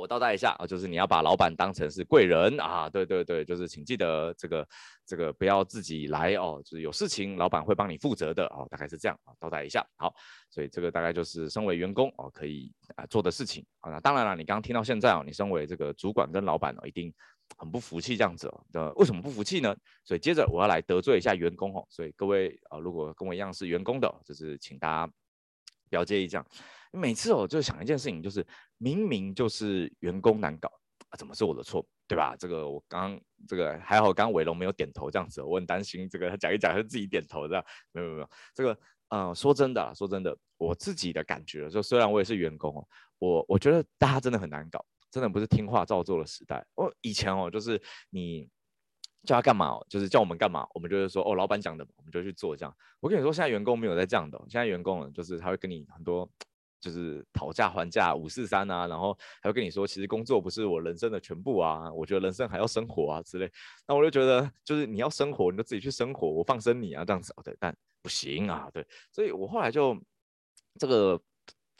[0.00, 4.64] 我倒带一下啊，就是你要把老板当成是贵人啊，对对对，就是请记得这个
[5.04, 9.84] 这个不要自己来哦，就是有事情老板会帮你负责的哦，大概是这样啊，倒带一下。
[9.96, 10.14] 好，
[10.50, 13.90] 所以这个大概就是身为员工哦可以啊做的事情啊。
[13.90, 17.12] 那当然了，你刚刚听到现在哦，你身为这个主管跟老板哦，一定
[17.56, 18.64] 很不服气这样子哦。
[18.72, 19.74] 那为什么不服气呢？
[20.04, 21.84] 所以接着我要来得罪一下员工哦。
[21.90, 25.12] 所以各位啊，如果跟我一样是员工的，就是请大家
[25.88, 26.46] 不要介意这样。
[26.92, 28.46] 每次我就想一件事情，就是
[28.78, 30.70] 明明就是员工难搞，
[31.18, 32.34] 怎么是我的错，对吧？
[32.38, 46.64] 这个我刚这个还好，刚刚伟龙没有点头这样子，我很担心这个他讲一讲他自己点头这样，没有没有没有，这个呃说真的说真的，我自己的感觉就虽然我也是员工哦，我我觉得大家真的很难搞，真的不是听话照做的时代。
[46.74, 48.48] 我以前哦就是你
[49.24, 52.74] 叫他干嘛，就是叫我们干嘛，我们就是说哦老板讲的，我们就去做这样。
[53.00, 56.28] 我跟你说现在员工没有在这样的，现在员工就是他会跟你很多。
[56.80, 63.50] 就是讨价还价五四三啊，然后还会跟你说，其实工作不是我人生的全部啊，我觉得人生还要生活啊之类。
[63.84, 67.32] 那我就觉得，就是你要生活，你就自己去生活，我放生你啊这样子。
[67.36, 70.00] 哦，对，但不行啊，对，所以我后来就
[70.78, 71.20] 这个。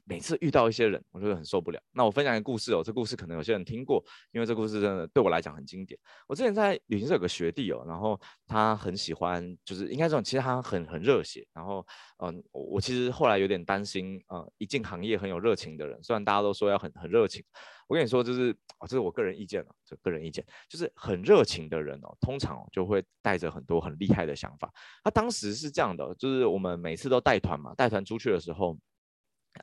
[0.08, 1.78] 每次遇到一些人，我觉得很受不了。
[1.92, 6.00] 那我分享一个故事哦，这故事可能有些人听过，因为这故事真的对我来讲很经典。
[6.26, 11.46] 我之前在旅行社有个学弟哦，然后他很喜欢，就是应该这种，其实他很很热血。
[11.52, 11.86] 然后，
[12.24, 17.44] 嗯，我其实后来有点担心，呃，一进行业很有热情的人，虽然大家都说要很很热情，
[17.86, 24.72] 我跟你说，就是，这是我个人意见哦，这个人意见，就是很热情的人哦，通常就会带着很多很厉害的想法。
[25.04, 28.74] 他当时是这样的，就是我们每次都带团嘛，带团出去的时候。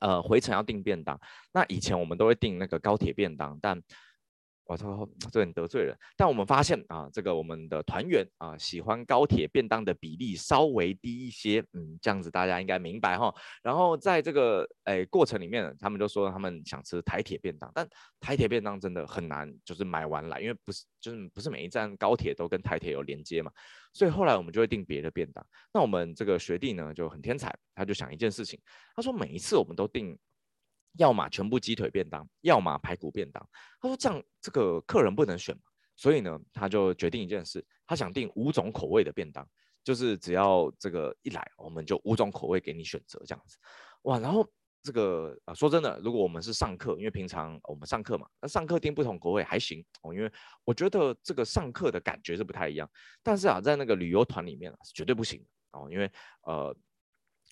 [0.02, 1.20] 呃，回程要订便当，
[1.52, 3.82] 那以前我们都会订那个高铁便当，但
[4.66, 5.96] 我操，这很得罪人。
[6.18, 13.34] 但我们发现啊，这个我们的团员啊，喜欢高铁便当的比例稍微低一些，嗯，这样子大家应该明白哈。
[13.62, 17.88] 然后在这个诶过程里面，他们就说他们想吃台铁便当，但
[18.20, 23.52] 台铁便当真的很难，就是买完来，因为不是就是不是每一站高铁都跟台铁有连接嘛，
[23.94, 25.46] 所以后来我们就会订别的便当。
[25.72, 28.60] 那我们这个学弟呢就很天才，他就想一件事情，
[28.96, 30.18] 他说每一次我们都订。
[30.98, 33.48] 要么全部鸡腿便当，要么排骨便当。
[33.80, 35.62] 他说这样这个客人不能选嘛，
[35.96, 39.48] 所以呢，他就决定一件事，他想订五种口味的便当，
[39.84, 43.58] 就是只要这个一来，我们就五种口味给你选择这样子。
[44.04, 44.48] 哇，然后
[44.82, 50.32] 这个啊，说真的，如果我们是上课，因为平常我们上课嘛，那上课订不同口味还行哦，因为
[50.64, 52.90] 我觉得这个上课的感觉是不太一样。
[53.22, 56.12] 但是啊，在那个旅游团里面啊，是绝对不行哦，因为
[56.44, 56.76] 呃。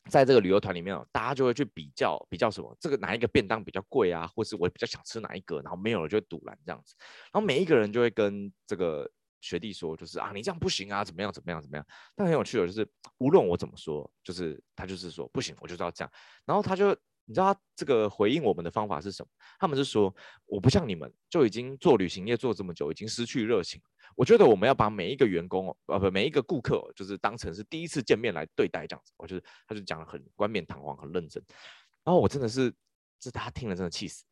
[0.10, 6.96] 在这个旅游团里面哦，大家就会去比较比较什么，这个哪一个便当比较贵啊，或是我比较想吃哪一个，然后没有了就会堵拦这样子，
[7.32, 9.10] 然后每一个人就会跟这个
[9.42, 11.86] 学弟说，就是啊，你这样不行啊，怎么样怎么样怎么样。
[12.16, 12.88] 但很有趣的就是，
[13.18, 16.12] 无论我怎么说，就是他就是说不行，我就是要这样。
[16.46, 16.96] 然后他就。
[17.26, 19.30] 你知道他这个回应我们的方法是什么？
[19.60, 20.14] 他们是说，
[20.46, 23.82] 我不像你们，就已经做旅行业做这么久，已经失去热情。
[24.16, 29.12] 我觉得我们要把每一个员工哦，呃不，每一个顾客就是当成是第一次见面来对待这样子。
[29.18, 31.44] 我就是，他就讲得很冠冕堂皇，很认真。
[32.04, 32.74] 然后我真的是，
[33.20, 34.24] 这大家听了真的气死。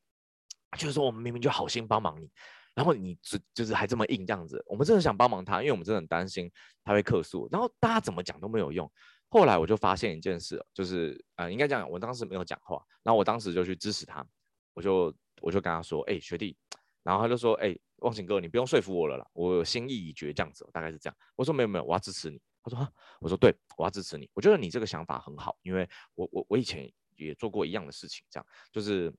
[0.78, 2.30] 就是说，我们明明就好心帮忙你，
[2.76, 4.64] 然后你就就是还这么硬这样子。
[4.68, 6.52] 我们真的想帮忙他，因为我们真的很担心
[6.84, 7.48] 他会客诉。
[7.52, 8.90] 然后大家怎么讲都没有用。
[9.34, 14.28] 后来我就发现一件事，就是呃，应该讲，我当时没有讲话，然后我当时就去支持他，
[14.74, 16.54] 我就我就跟他说，哎、欸，学弟，
[17.02, 21.16] 然后他就说，哎、欸，忘情哥，你不用说服我了啦，我心意已决，这样子，大概是这样。
[21.38, 22.42] 我说没有没有，我要支持你。
[22.62, 22.92] 他说哈，
[23.22, 24.30] 我说对，我要支持你。
[24.34, 29.10] 我觉得你这个想法很好，因为我我我以前也做过一样的事情，这样，就是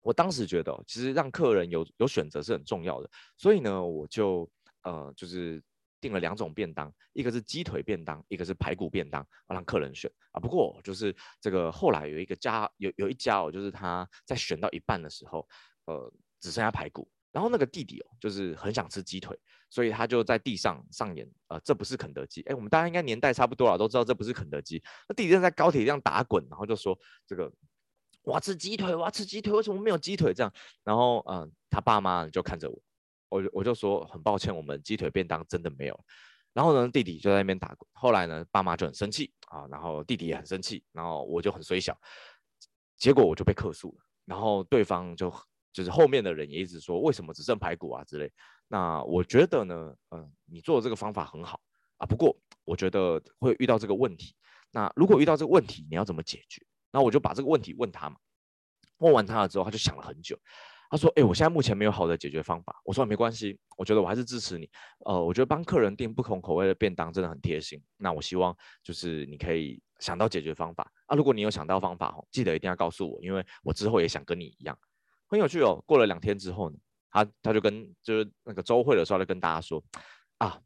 [0.00, 4.50] 我当时觉得，其实让客人有有选择是很重要的，所以呢，我就
[4.84, 5.62] 呃就是。
[6.04, 10.38] 订了两种便当，一个是鸡腿便当，一个是排骨便当，让客人选啊。
[10.38, 15.48] 不过就是这个后来有一个家有有一家哦，就是他在选到一半的时候，
[15.86, 19.34] 呃，只剩下排骨，然后那个弟弟哦，就是很想吃鸡腿，
[19.70, 22.42] 所以他就在地上上演呃，这不是肯德基。
[22.42, 24.82] 哎，我们大家应该年代差不多了，都知道这不是肯德基。
[25.08, 27.50] 那弟弟正在高铁上打滚，然后就说这个
[28.24, 30.52] 我要吃鸡腿，我要吃鸡腿，为什么没有鸡腿这样？
[30.84, 32.82] 然后嗯、他爸妈就看着我。
[33.34, 36.04] 我我就说很抱歉，我们鸡腿便当真的没有。
[36.52, 37.88] 然后呢，弟弟就在那边打滚。
[37.92, 41.98] 后来呢，爸妈就很生气啊，然后弟弟也很生气，然后我就很衰小，
[42.96, 44.04] 结果我就被克诉了。
[44.24, 45.34] 然后对方就
[45.72, 48.32] 就是后面的人也一直说，为什么只剩排骨啊之类。
[48.68, 51.60] 那我觉得呢，嗯，你做的这个方法很好
[51.96, 54.36] 啊，不过我觉得会遇到这个问题。
[54.70, 56.64] 那如果遇到这个问题，你要怎么解决？
[56.92, 58.16] 那我就把这个问题问他嘛，
[58.98, 60.38] 问完他了之后，他就想了很久。
[60.94, 64.70] 他说：“哎、我现在目前没有好的解决方法。”我说：“没关系，我觉得我还是支持你。
[65.04, 67.82] 呃，我觉得帮客人订不同口味的便当真的很贴心。
[67.96, 71.16] 那我希望就是你可以想到解决方法啊。
[71.16, 74.78] 如果你有想到方法哦，记得一定要告诉我，因为我之后也想跟你一样。
[75.26, 75.82] 很有趣哦。
[75.84, 76.76] 过了两天之后呢，
[77.10, 79.82] 他他就跟就是那个周会的时候就跟大家说
[80.38, 80.60] 啊，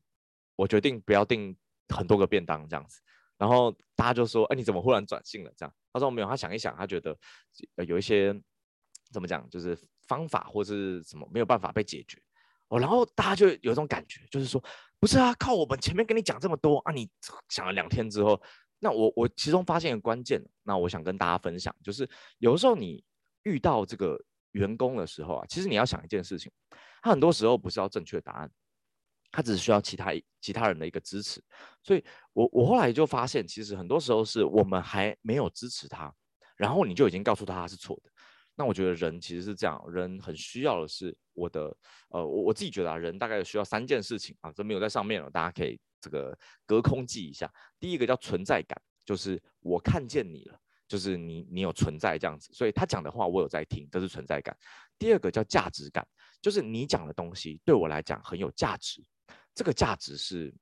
[0.56, 1.56] 我决定不要订
[1.88, 3.00] 很多个便当这样子。
[3.38, 5.50] 然后大家就说：哎，你怎么忽然转性了？
[5.56, 5.74] 这样？
[5.90, 7.16] 他说没有，他想一想，他觉得
[7.86, 8.38] 有一些
[9.12, 9.78] 怎么讲，就是。”
[10.08, 12.18] 方法或是什么没有办法被解决
[12.68, 14.58] 哦，然后大家就有一种感觉，就是说
[14.98, 17.06] 不是啊，靠我们前面跟你讲这么多啊，你
[17.50, 18.40] 想了两天之后，
[18.78, 23.04] 那我我其中发现一个关键，那我想跟大家分享，就是有时候你
[23.42, 24.18] 遇到这个
[24.52, 26.50] 员工的时候啊，其实你要想一件事情，
[27.02, 28.50] 他很多时候不是要正确答案，
[29.30, 31.44] 他只需要其他其他人的一个支持，
[31.82, 32.02] 所以
[32.32, 36.10] 我我后来就发现，其实很多时候是我们还没有支持他，
[36.56, 38.10] 然后你就已经告诉他他是错的。
[38.58, 41.74] 那我觉得人其实是这样，人很需要的是我的，
[42.08, 46.36] 呃，我我自己觉得啊，人大概需要三件事情啊，这没有在上面了，大家可以这个
[46.66, 47.48] 隔空记一下。
[47.78, 54.56] 第一个叫存在感，就是我看见你了，就是你你有存在这样子，所以他讲的话我有在听，这是存在感。
[54.98, 56.04] 第二个叫价值感，
[56.42, 59.00] 就是你讲的东西对我来讲很有价值，
[59.54, 60.52] 这个价值是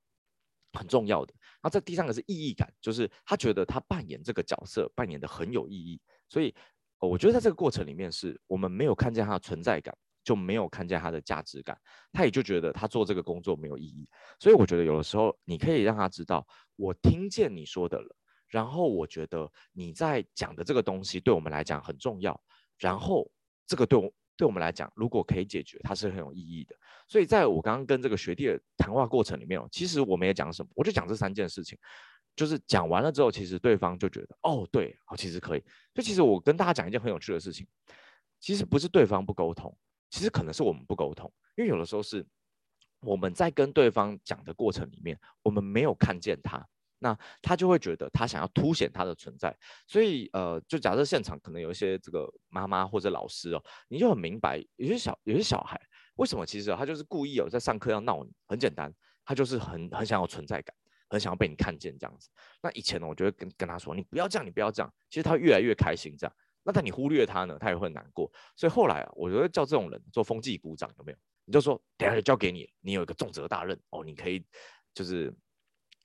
[0.75, 1.33] 很重要的。
[1.39, 6.55] 然后这第三个是意义感，就是他觉得他扮演这个角色扮演得很有意义，所以。
[7.01, 9.95] 哦，我觉得在这个过程里面，是我们没有看见他的存在感，
[10.25, 11.79] 就没有看见他的价值感，
[12.13, 14.09] 他也就觉得他做这个工作没有意义。
[14.41, 18.17] 所以我觉得有的时候你可以让他知道，我听见你说的了，
[18.49, 22.41] 然后我觉得你在讲的这个东西对我们来讲很重要，
[22.79, 23.31] 然后
[23.67, 26.75] 这个对我对我们来讲，如果可以解决，它是很有意义的。
[27.09, 31.79] 所以在我刚刚跟这个学弟的谈话过程里面，其实我们也讲什么，我就讲这三件事情。
[32.37, 35.65] 就是讲完了之后，其实对方就觉得，哦，对，哦，其实可以。
[35.95, 37.67] 就其实我跟大家讲一件很有趣的事情，
[38.39, 39.75] 其实不是对方不沟通，
[40.11, 42.25] 其实可能是我们不沟通，因为有的时候是
[43.01, 46.63] 我们在跟对方讲的过程里面，我们没有看见他，
[46.99, 49.57] 那他就会觉得他想要凸显他的存在。
[49.87, 55.81] 所以，呃，就假设现场可能有一些这个妈妈或者老师哦，你就很明白，有些小有些小孩
[56.17, 58.93] 为什么其实他就是故意有在上课要闹你，很简单，
[59.25, 60.75] 他就是很很想要存在感。
[61.09, 62.29] 很想要被你看见这样子，
[62.63, 64.93] 那以前呢，我就会跟跟他说，你不要这样，你不要这样。
[65.09, 68.31] 其实他越来越开心这样，那但你忽略他呢，他也会难过。
[68.57, 71.19] 所以后来啊，我觉得叫这种人做风纪股长有没有？
[71.45, 74.45] 你就说，等下就交给你，你有一个重责大任哦，你可以
[74.93, 75.33] 就是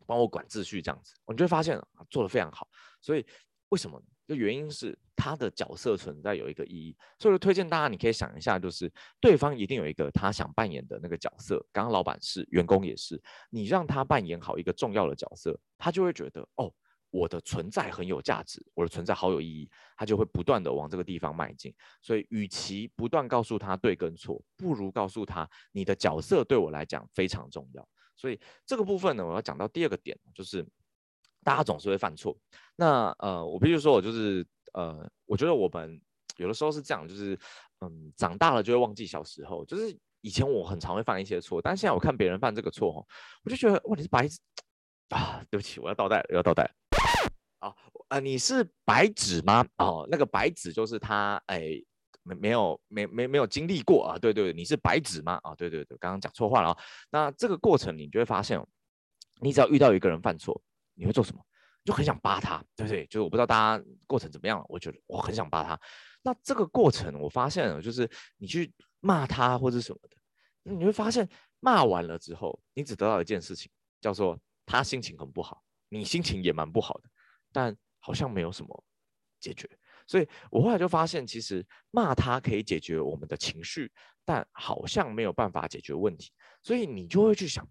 [0.06, 2.68] 帮我管秩序这样子，我就会发现啊，做的非常好。
[3.02, 3.26] 所以
[3.70, 4.00] 为什么
[4.32, 4.36] 呢？
[4.36, 11.58] 就原因是他的角色存在有一个意义，所以我推荐大家，你可以想一下，就是对方一定有一个他想扮演的那个角色。
[11.72, 16.74] 刚刚老板是，员工也是，你让他扮演好一个重要的角色，他就会觉得哦，
[17.10, 21.74] 我的存在很有价值，我的存在好有意义，他就会不断的往这个地方迈进。
[22.02, 27.88] 所以，与其不断告诉他对跟错，不如告诉他你的角色对我来讲非常重要。
[28.16, 30.66] 所以这个部分呢，我要讲到第二个点，就是。
[31.44, 32.38] 大家总是会犯错，
[32.76, 36.00] 那呃，我必须说，我就是呃，我觉得我们
[36.38, 37.38] 有的时候是这样，就是
[37.80, 43.08] 嗯，长大了就会忘记小时候，就是以前我很常会犯一些错，但现在我看别人犯这个错，哦
[43.44, 44.40] 我就觉得哇，你是白纸
[45.10, 46.64] 啊，对不起，我要倒带，我要倒带，
[47.60, 47.76] 啊，
[48.10, 49.66] 呃，你是白纸吗？
[49.78, 51.82] 哦，那个白纸就是他，哎，
[52.22, 55.40] 没没有没没没有经历过啊，对对对，你是白纸吗？
[55.42, 56.78] 啊，对对对，刚刚讲错话了啊，
[57.10, 58.64] 那这个过程你就会发现，
[59.42, 60.62] 你只要遇到一个人犯错。
[61.02, 61.44] 你会做什么？
[61.84, 63.08] 就很想扒他，对不对？
[63.08, 65.80] 就是我不知道大家过程怎么样，我觉得我很想扒他。
[66.22, 71.28] 那这个过程我发现了，就是你去骂他或者什么的，你会发现
[71.60, 77.10] 骂完了之后，你只得到一件事情，叫做他心情很不好，你心情也蛮不好的，
[77.52, 78.84] 但好像没有什么
[79.40, 79.68] 解决。
[80.06, 83.92] 所以我后来就发现，其实骂他可以解决我们的情绪，
[84.24, 86.32] 但好像没有办法解决问题。
[86.62, 87.68] 所以你就会去想。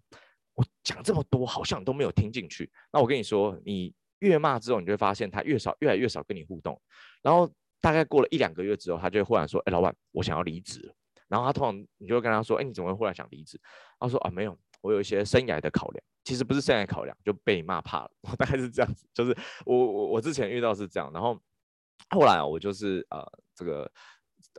[0.61, 2.69] 我讲这么多，好像都没有听进去。
[2.93, 6.79] 那我跟你说，你越骂之后，你就会发现他越少，越来越少跟你互动。
[7.23, 10.93] 然后大概过了一两个月之后，他就会忽然说：“哎，老板，我想要离职。”
[11.27, 13.59] 然后他通常你就会跟他说：“哎，你怎么会忽然想离职？”
[13.99, 16.03] 他说：“啊，没有，我有一些生涯的考量。
[16.23, 18.11] 其实不是生涯考量，就被你骂怕了。
[18.21, 19.35] 我 大概是这样子，就是
[19.65, 21.39] 我我我之前遇到是这样，然后
[22.09, 23.91] 后来我就是呃这个。”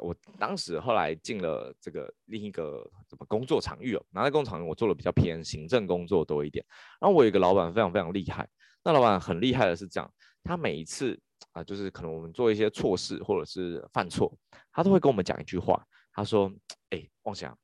[0.01, 6.64] 我当时后来进了这个另一个什么工作场域哦，然后在工作场域我做的比较偏行政工作多一点。
[7.01, 8.49] 然后我有一个老板非常非常厉害，
[8.82, 10.11] 那老板很厉害的是这样，
[10.43, 11.20] 他每一次
[11.53, 14.32] 啊，就是可能我们做一些错事或者是犯错，
[14.72, 16.51] 他都会跟我们讲一句话，他说
[16.90, 17.57] ：“哎，旺祥，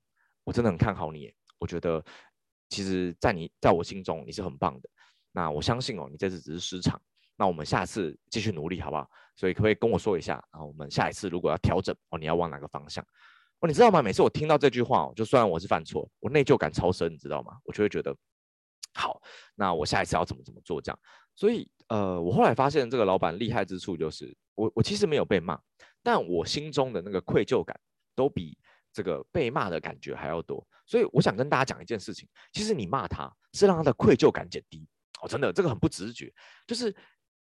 [0.44, 2.04] 我真的很看好你，我觉得
[2.68, 4.90] 其实在你在我心中你是很棒的。
[5.32, 7.00] 那我相信哦，你这次只是失常，
[7.38, 9.08] 那我们下次继续努力好不好？
[9.36, 13.02] 所以可不可以跟我说一下，然后我们下一次如果要调整哦，你要往哪个方向？
[13.60, 14.02] 哦，你知道吗？
[14.02, 17.56] 每次我听到这句话哦，就算我是犯错，我内疚感超深，你知道吗？
[17.62, 18.12] 我就会觉得，
[18.94, 19.22] 好，
[19.54, 20.98] 那我下一次要怎么怎么做这样。
[21.36, 25.56] 所以呃，我后来发现这个老板厉害之处就是，我我其实没有被骂，
[26.02, 27.78] 但我心中的那个愧疚感
[28.16, 28.58] 都比
[28.92, 30.66] 这个被骂的感觉还要多。
[30.84, 34.88] 所以我想跟大家讲一件事情，其实你骂他是让他的愧疚感减低
[35.22, 36.32] 哦，真的这个很不直觉，
[36.66, 36.94] 就是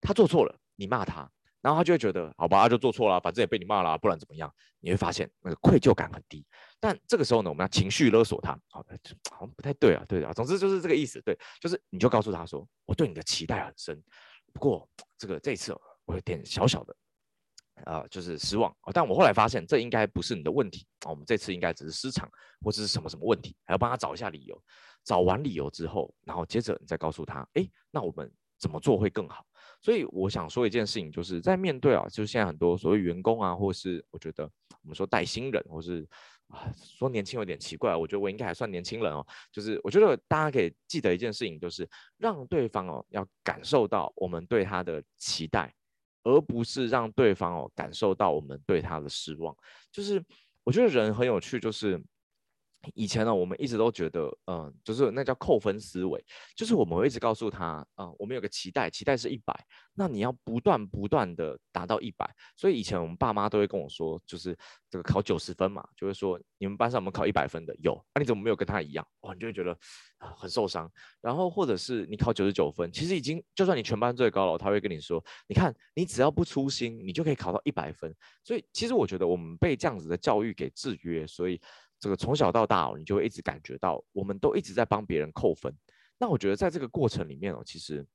[0.04, 1.30] 他做错了，你骂他。
[1.62, 4.54] 然后他就会觉得，好吧，他就做错了，反正也被你骂了，不然怎么样？
[4.82, 6.45] 你会发现那个愧疚感很低。
[6.78, 8.86] 但这个时候呢，我们要情绪勒索他，好，
[9.32, 10.34] 好像不太对啊，对啊。
[10.34, 14.04] 总之就是这个意思，对，就是你就告诉他说，我对你的期待很深，
[14.51, 14.86] 不过
[15.18, 15.74] 这个这一次
[16.04, 16.95] 我有点小小的，
[17.86, 18.76] 呃，就是失望。
[18.93, 22.30] 但我后来发现，这应该不是你的问题啊，我们这次应该只是失常，
[22.60, 24.62] 或者是什么什么问题，还要帮他找一下理由。
[25.06, 28.30] 找完理由之后，然后接着你再告诉他，哎，那我们
[28.60, 29.45] 怎么做会更好？
[29.84, 34.46] 所以我想说一件事情，就是在面对啊，就是现在很多所谓员工啊，或是我觉得
[34.82, 36.08] 我们说带新人，或是
[36.48, 39.24] 啊说年轻有点奇怪，我觉得我应该还算年轻人哦。
[39.52, 45.72] 就是我觉得大家可以记得一件事情，就是让对方哦要感受到我们对他的期待，
[46.24, 49.54] 而不是让对方哦感受到我们对他的失望。
[49.92, 50.24] 就是
[50.64, 52.02] 我觉得人很有趣，就是。
[52.96, 56.24] 以前呢，我们一直都觉得，嗯、就是那叫扣分思维，
[56.56, 59.54] 就是我们会一直告诉他，啊、我们有个期待，期待是一百，
[59.94, 62.30] 那你要不断不断的达到一百。
[62.56, 64.58] 所以以前我们爸妈都会跟我说，就是
[64.90, 67.76] 这个考九十分嘛，就会说你们班上有没有考一百分的？
[67.80, 69.08] 有，那、你怎么没有跟他一样？
[69.22, 69.78] 哇，你就会觉得、
[70.36, 70.92] 很受伤。
[71.22, 78.14] 然后或者是你考九十九分，其实已经就算你全班最高了，他会跟你说，你看你只要不粗心，你就可以考到一百分。
[78.44, 81.62] 所以其实我觉得我们被这样子的教育给制约，所以。
[82.04, 85.74] 这个从小到大哦，你就会一直感觉到，我们都一直在帮别人扣分。
[86.18, 88.06] 那我觉得在这个过程里面哦，其实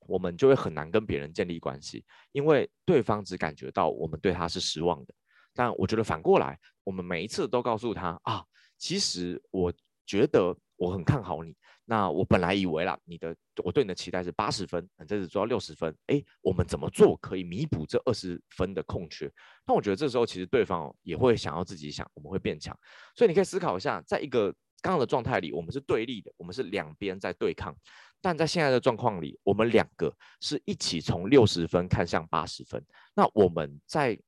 [0.00, 5.14] 我们就会很难跟别人建立关系，因为对方只感觉到我们对他是失望的。
[5.54, 8.44] 但我觉得反过来，我们每一次都告诉他啊，
[8.76, 9.72] 其实我
[10.04, 11.54] 觉得我很看好你。
[11.88, 19.32] 那我本来以为啦，你的我对你的期待是八十分，你这次做到六十分，哎，我们怎么做可以弥补这二十分的空缺？
[19.64, 22.76] 那我觉得这时候其实对方也会想要自己想，我们会变强。
[23.14, 24.52] 所以你可以思考一下，在一个
[24.82, 27.72] 刚刚的状态里，我们是对立的，我们是两边在对抗；
[28.20, 32.84] 但在现在的状况里，我们两个是一起从六十分看向八十分。
[33.14, 34.18] 那我们在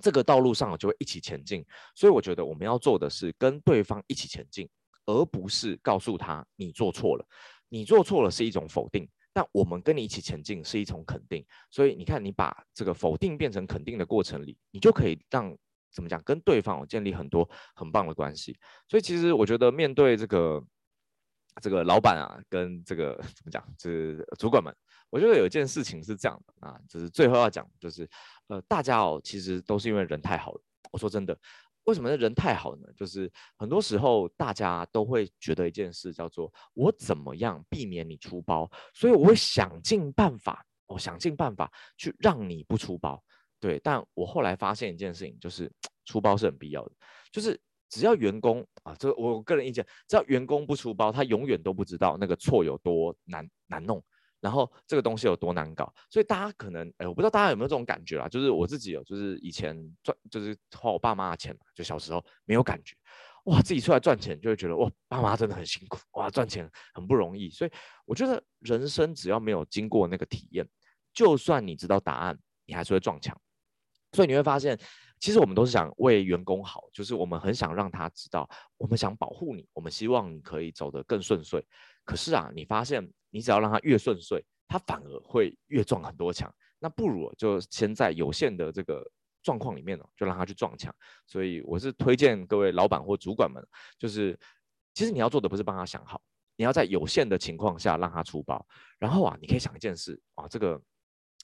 [0.00, 1.66] 这个道路上就会一起前进。
[1.96, 4.68] 所以我觉得我们要做的是跟对方一起前进。
[5.06, 7.26] 而不是告诉他你做错了，
[7.68, 11.44] 你做错了是一种否定，但我们跟你一起前进是一种肯定。
[11.70, 15.56] 所以你看，你把这个否定变成肯定的过程里，你就可以让
[15.92, 18.58] 怎么讲跟对方建立很多很棒的关系。
[18.88, 20.62] 所以其实我觉得面对这个
[21.60, 24.74] 这个老板啊，跟这个怎么讲，就是主管们，
[25.10, 28.08] 我觉得有一件事情是这样的啊，就是最后要讲，就是
[28.48, 30.60] 呃，大家哦，其实都是因为人太好了。
[30.92, 31.36] 我说真的。
[31.90, 32.86] 为什么人太好呢？
[32.96, 43.20] 就是很多时候大家都会觉得一件事叫做我怎么样避免你出包，所以我会想尽办法，我想尽办法去让你不出包。
[43.58, 45.68] 对，但我后来发现一件事情，就是
[46.06, 46.92] 出包是很必要的。
[47.32, 54.00] 就是只要员工啊，这我个人意见，只要员工不出包，他永远都不知道那个错有多难难弄。
[54.40, 62.96] 然后这个东西有多难搞，所以大家可能，哎，我不知道大家有没有这种感觉啦，就是我自己有，就是以前赚，就是花我爸妈的钱嘛，就小时候没有感觉，
[63.44, 67.70] 哇，自己出来赚钱就会觉得，哇，爸妈真的很辛苦，哇，赚钱很不容易，所以
[68.06, 70.66] 我觉得人生只要没有经过那个体验，
[71.12, 73.38] 就算你知道答案，你还是会撞墙，
[74.12, 74.78] 所以你会发现，
[75.18, 81.62] 其实我们都是想为员工好，就是我们很想让他知道，我们想保护你，我们希望你可以走得更顺遂，
[82.10, 83.08] 可是啊，你发现。
[83.32, 86.52] 你只要让他越顺遂，他反而会越撞很多墙。
[86.80, 89.08] 那不如就先在有限的这个
[89.40, 90.92] 状况里面哦，就让他去撞墙。
[91.28, 93.64] 所以我是推荐各位老板或主管们，
[94.00, 94.36] 就是
[94.94, 96.20] 其实你要做的不是帮他想好，
[96.56, 98.66] 你要在有限的情况下让他出包。
[98.98, 100.74] 然后啊，你可以想一件事啊，这个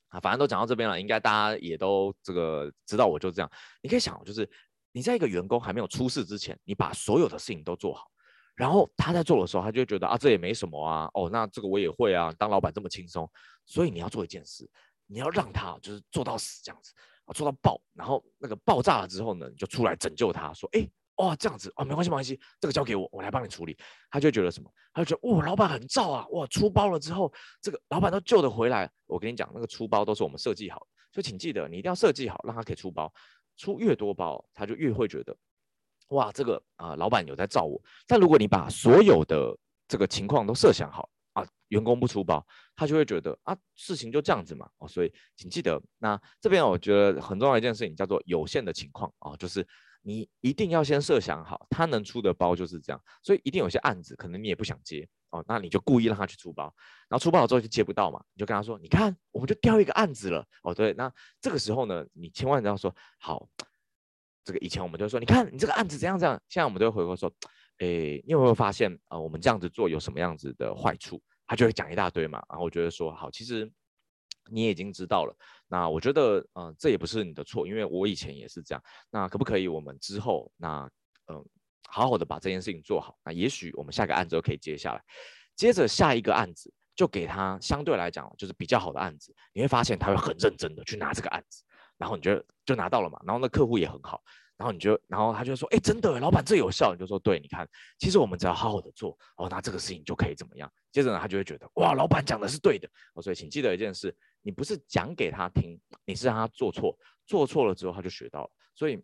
[0.08, 3.48] 啊，反正都讲到这边了，应该大家也都这个知道，我就这样。
[3.80, 4.50] 你可以想，就是
[4.90, 8.10] 你在一个员工还没有出事之前，你把所有的事情都做好。
[8.56, 13.30] 然后他在做的时候，他就觉得啊，这也没什么啊，哦，那这个我也会啊，当老板这么轻松。
[13.66, 14.68] 所以你要做一件事，
[15.06, 16.92] 你要让他就是做到死这样子，
[17.34, 23.76] 做到爆，然后那个爆炸了之后呢，你就出来拯救他，说，哎，哇，这样子啊，没关系，没关系，这个交给我，我来帮你处理。
[24.10, 24.70] 他就觉得什么？
[24.92, 27.30] 他就觉得，哇，老板很燥啊，哇，出包了之后，
[27.60, 28.90] 这个老板都救得回来。
[29.06, 33.12] 我跟你讲，那个出包都是我们设计好的，所以请记得，你一定要设计好，让他可以出包，
[33.56, 35.36] 出越多包，他就越会觉得。
[36.08, 37.80] 哇，这个啊、老板有在罩我。
[38.06, 39.56] 但如果你把所有的
[39.88, 42.44] 这个情况都设想好啊，员工不出包，
[42.74, 44.68] 他就会觉得啊，事情就这样子嘛。
[44.78, 49.66] 哦，所以请记得，那这边我觉得很重要一件事情叫做有限的情况哦，就是
[50.02, 56.72] 你一定要先设想好，他能出的包就是这样，所以一定有些案子可能你也不想接哦，那你就故意让他去出包，
[57.08, 63.48] 然后出包了之后就接不到嘛，你就跟他说，你看我们就掉一个案子了哦，对，那这个时候呢，你千万不要说好，
[64.46, 67.30] 这个以前我们就说，你看你这个案子怎样怎样，现在我们都会回过说。
[67.80, 69.20] 诶，你有没有发现啊、呃？
[69.20, 71.20] 我们这样子做有什么样子的坏处？
[71.46, 72.42] 他就会讲一大堆嘛。
[72.48, 73.70] 然后我觉得说好，其实
[74.50, 75.36] 你已经知道了。
[75.68, 78.82] 那我觉得，嗯、这也不是你的错，因为我以前也是这样。
[79.10, 80.90] 那可不可以我们之后，那
[81.30, 81.44] 嗯、
[81.90, 83.14] 好好的把这件事情做好？
[83.22, 85.04] 那也许我们下个案子就可以接下来。
[85.54, 89.34] 接着下一个案子就给他相对来讲就是比较好的案子。
[89.52, 91.62] 你会发现他会很认真的去拿这个案子，
[91.98, 93.20] 然后你就就拿到了嘛。
[93.24, 94.22] 然后那客户也很好。
[94.58, 96.94] 然后你就，然后他就说，哎，真的，老板这有效。
[96.94, 97.68] 你就说，对，你看，
[97.98, 100.72] 其实我们只要好好的做，哦，那这个事情就可以怎么样？
[100.90, 102.88] 接着呢，他就会觉得，哇，老板讲的是对的。
[103.12, 108.50] 哦，所以请记得一件事，你不是讲给他听，你是让他做错，做错了之后他就学到了。
[108.74, 108.98] 所以，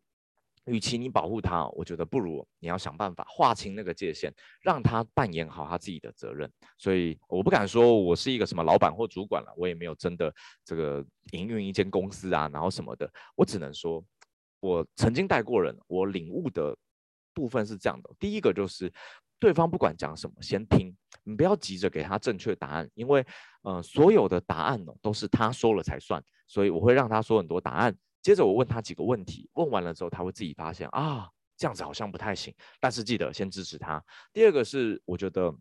[0.66, 4.32] 与其你保护他，我觉得不如你要想办法划清那个界限，
[4.62, 6.50] 让他扮演好他自己的责任。
[6.78, 10.32] 所以，我不敢说我是一个什么老板或主管了，我也没有真的
[10.64, 14.04] 这个营运一间公司啊，然后什么的，我只能说。
[14.64, 16.72] 我曾经带过人，我领悟的
[17.34, 18.88] 部分是这样的：第一个就是，
[19.40, 23.26] 对方不管讲什么，先听，你不要急着给他正确答案，因为，
[23.62, 27.92] 呃，所有的答案呢都是他说了才算，所以我会让他说很多答案，
[28.22, 34.02] 接着我问他几个问题，问完了之后，他会自己发现啊，这样子好像不太行，但是记得先支持他。
[34.32, 35.52] 第二个是，我觉得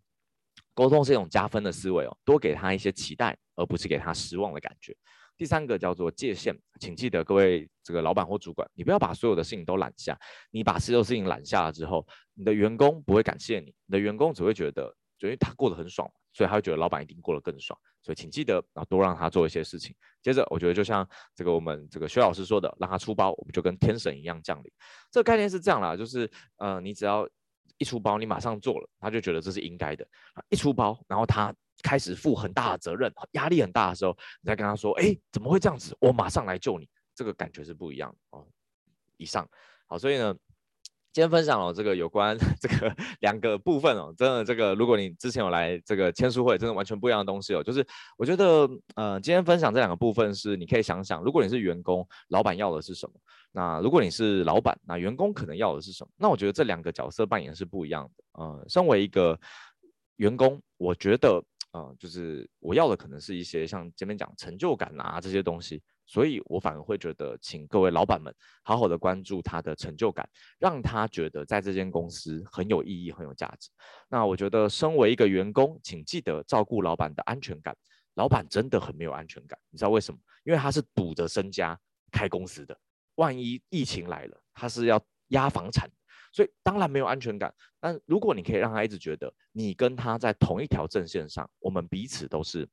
[0.73, 4.95] 沟通是一种加分的思维哦，多给他一些期待，而不是给他失望的感觉。
[5.37, 10.15] 第三个叫做界限，请记得各位这个老板或主管，你不要把所有的事情都揽下。
[10.51, 12.05] 你把所有事情揽下了之后，
[12.35, 17.77] 你的员工不会感谢你，你的员工只会觉得，因为他过得很爽，所以他会觉得老板一定过得更爽。
[18.01, 19.95] 所以请记得，然后多让他做一些事情。
[20.21, 24.71] 接着，我觉得就像这个我们这个薛老师说的，让他出包，我们就跟天神一样降临。
[25.11, 27.27] 这个概念是这样啦，就是呃，你只要
[27.77, 30.07] 一出包，你马上做了，他就觉得这是应该的。
[30.49, 31.53] 一出包，然后他。
[31.83, 35.97] 开始负很大的责任，压力很大的时候，你再跟他说：“哎，怎么会这样子？
[35.99, 38.45] 我马上来救你。”这个感觉是不一样的哦。
[39.17, 39.49] 以上
[39.87, 40.35] 好，所以呢，
[41.13, 47.61] 今天分享了这个有关 这个两个部分哦，真的这个，如果你之前有来这个签书会，真的完全不一样的东西哦。
[47.61, 47.85] 就是
[48.17, 53.13] 我觉得，呃，今天分享这两个部分是，你可以想想，如果你是员工，老板要的是什么？
[53.51, 56.09] 那如果你是老板，那员工可能要的是什么？
[56.17, 58.23] 那我觉得这两个角色扮演是不一样的。
[58.41, 59.37] 呃，身为一个
[60.17, 61.43] 员工，我觉得。
[61.73, 68.33] 呃，就是我要的可能是一些像前面讲成就感啊这些东西，所以我反而会觉得，请各位老板们
[68.63, 70.27] 好好的关注他的成就感，
[70.59, 73.69] 让他觉得在这间公司很有意义、很有价值。
[74.09, 77.75] 那我觉得，身为一个员工，请记得照顾老板的安全感。
[78.15, 80.19] 老板真的很没有安全感，你知道为什么？
[80.43, 81.79] 因为他是赌着身家
[82.11, 82.77] 开公司的，
[83.15, 85.89] 万一疫情来了，他是要押房产。
[86.33, 92.67] 所以当然没有安全感，但如果你可以让他一直觉得你跟他在同一条阵线上，我们彼此都是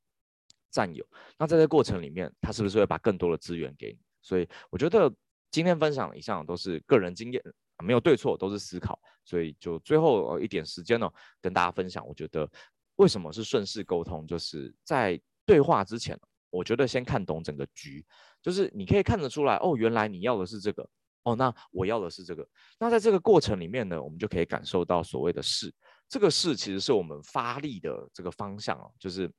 [0.71, 1.05] 占有，
[1.39, 3.99] 那在这过程里面，他是不是会把更多的资源给你？
[4.23, 5.12] 所以我觉得
[5.51, 7.43] 今天分享以上都是个人经验，
[7.85, 8.99] 没有对错，都是思考。
[9.25, 11.11] 所以就最后一点时间呢，
[11.41, 12.51] 跟大家分享，我觉得
[12.97, 16.19] 为什么是顺势沟通，就是在对话之前，
[16.51, 18.05] 我觉得先看懂整个局，
[18.43, 20.89] 就是你可以看得出来，哦，原来你要的是这个。
[21.25, 22.49] 哦，那我要的是这个。
[22.79, 25.71] 那在这个过程里面呢，我们就可以感受到所谓的势。
[26.09, 29.31] 这个势其实是我们发力的这个方向哦，就是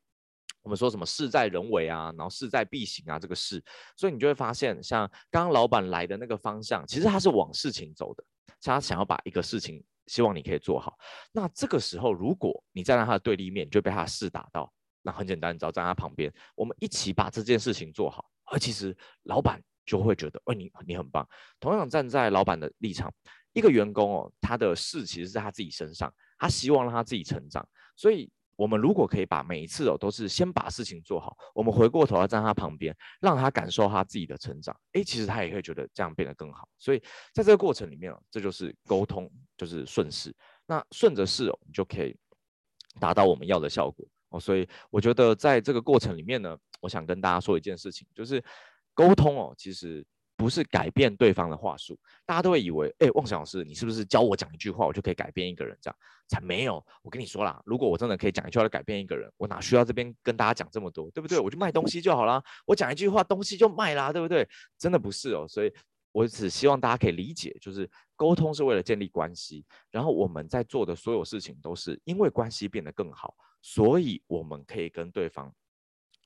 [0.61, 3.63] 我们说什么事在人为啊，然后势在必行啊，这个势。
[3.95, 8.23] 所以你就会发现，像刚刚老板来的那个方向，其实他是往事情走的，
[8.61, 10.97] 他想要把一个事情，希望你可以做好。
[11.31, 14.71] 那这个时候，如果你站在他的对立面，就被他的势打到。
[15.01, 18.29] 那很简单，你只要站在他旁边，我们一起把这件事情做好。
[18.45, 19.61] 而其实老板。
[19.85, 21.27] 就会觉得，哎，你你很棒。
[21.59, 23.11] 同样站在老板的立场，
[23.53, 27.67] 一个员工哦，他的事其实是在他自己身上，他希望让他自己成长。
[27.95, 36.67] 所以，我们如果可以把每一次哦，都是先把事情做好，我们回过头来站他旁边，让他感受他自己的成长，哎，其实他也会觉得这样变得更好。
[36.77, 37.01] 所以，
[37.33, 40.35] 在这个过程里面哦，这就是沟通，就是顺势。
[40.65, 42.13] 那顺着势哦，你就可以
[42.99, 44.37] 达到我们要的效果哦。
[44.37, 48.43] 所以，我觉得在这个过程里面呢，我想跟大家说一件事情，就是。
[48.95, 50.05] 沟通哦，其实
[50.39, 51.99] 不是改变对方的话术。
[52.25, 55.77] 大家都会以为，哎，旺祥老师，你是不是教我讲一句话，我就可以改变一个人？
[55.81, 55.97] 这样
[56.29, 56.81] 才没有。
[57.01, 61.37] 我跟你说啦，如果我真的可以讲一句话来改变一个人，我哪需要这边跟大家讲这么多，对不对？
[61.37, 64.47] 我就卖东西就好啦，我讲一句话，东西就卖啦，对不对？
[64.77, 65.45] 真的不是哦。
[65.45, 65.73] 所以
[66.13, 75.53] 我只希望大家可以理解，就是沟通是为了建立关系，然后我们在做的所有事情都是因为关系变得更好，所以我们可以跟对方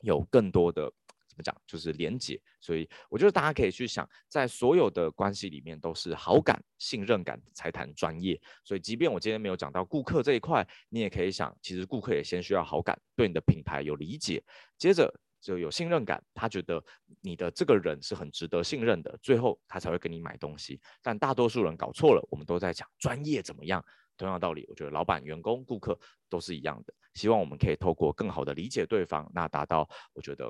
[0.01, 0.91] 有更多的
[1.33, 2.39] 怎么讲，就是连接。
[2.61, 8.39] 所以我觉得大家可以去想，在所有的关系里面都是好感、信任感才谈专业。
[8.63, 14.43] 所以即便我今天没有讲到顾客这一块，你也可以想，其实顾客也先需要好感，对你的品牌有理解，
[14.77, 15.11] 接着。
[15.43, 16.81] 就有信任感，他觉得
[17.19, 20.79] 你的这个人是很值得信任的，最后他才会跟你买东西。
[21.01, 23.83] 但大多数人搞错了，我们都在讲专业怎么样。
[24.15, 26.93] 同样道理，我觉得老板、员工、顾客都是一样的。
[27.15, 30.49] 希望我们可以透过更好的理解对方，那达到我觉得。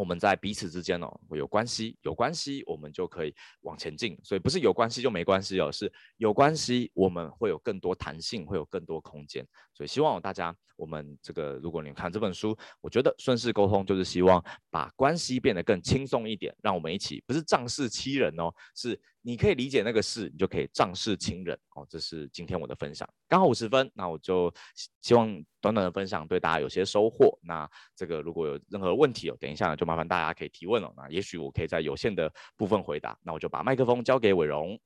[0.00, 18.98] 我们在彼此之间哦，会有关系，有关系我们就可以往前进，所以不是有关系就没关系哦，是有关系我们会有更多弹性，会有更多空间，所以希望大家，我们这个如果你看这本书，我觉得顺势沟通就是希望把关系变得更轻松一点，让我们一起不是仗势欺人哦，是。
[19.22, 21.86] 你可以理解那个事，你就可以仗势欺人哦。
[21.90, 24.52] 这是今天我的分享，刚好五十分，那我就
[25.02, 25.28] 希望
[25.60, 27.38] 短短的分享对大家有些收获。
[27.42, 30.90] 那这个如果有任何问题哦，等一下就麻烦大家可以提问哦。
[30.96, 33.18] 那也许我可以在有限的部分回答。
[33.22, 34.80] 那我就把麦克风交给伟荣。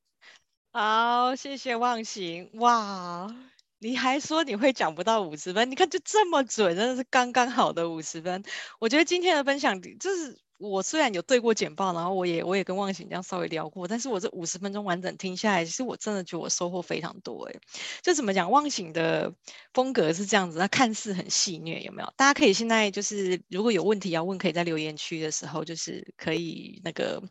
[0.72, 2.51] 好，谢谢忘形。
[2.55, 3.32] 哇，
[3.78, 5.70] 你还说你会讲不到五十分？
[5.70, 8.43] 你看就这么准，真的是刚刚好的五十分。
[8.80, 10.43] 我觉得今天的分享就是。
[10.59, 17.61] 我虽然有对过简报，然后我也我也跟忘形这样稍微聊过，但是我这五十分钟完整听下来，其实我真的觉得我收获非常多诶。
[18.02, 19.32] 就怎么讲，忘形的
[19.72, 22.12] 风格是这样子，他看似很戏谑，有没有？
[22.16, 27.22] 大家可以现在就是如果有问题要问，可以在留言区的时候就是可以那个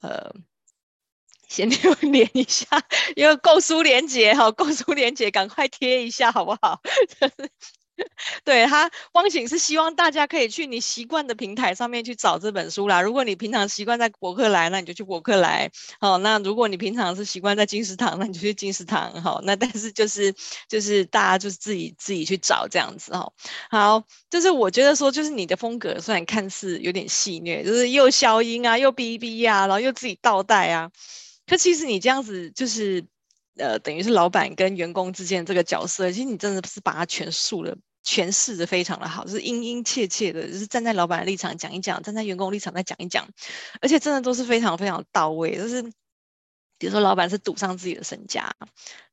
[0.00, 0.32] 呃
[1.48, 2.66] 先 留连一下，
[3.16, 6.80] 因为购书连结哈，购书连结赶快贴一下好不好？
[8.44, 13.00] 对他，忘形是希望大家可以去你习惯的平台上面去找这本书啦。
[13.00, 15.70] 如果你平常习惯在博客来，那你就去博客来。
[16.00, 19.20] 好，那如果你平常是习惯在金石堂，那你就去金石堂。
[19.22, 20.34] 好，那但是就是
[20.68, 23.12] 就是大家就是自己自己去找这样子。
[23.12, 23.32] 哈，
[23.70, 30.90] 好，就是我觉得说，就是你的风格虽然看似有点戏谑，就是又消音啊，又哔哔啊，然后又自己倒带啊，
[31.46, 33.04] 可其实你这样子就是。
[33.58, 43.26] 呃，等于是老板跟员工之间这个角色，其实你真的是把它诠述了，诠释的非常的好，是殷殷切切的，就是站在老板的立场讲一讲，站在员工立场再讲一讲，
[43.80, 45.56] 而且真的都是非常非常到位。
[45.56, 45.82] 就是
[46.78, 48.54] 比如说，老板是赌上自己的身家，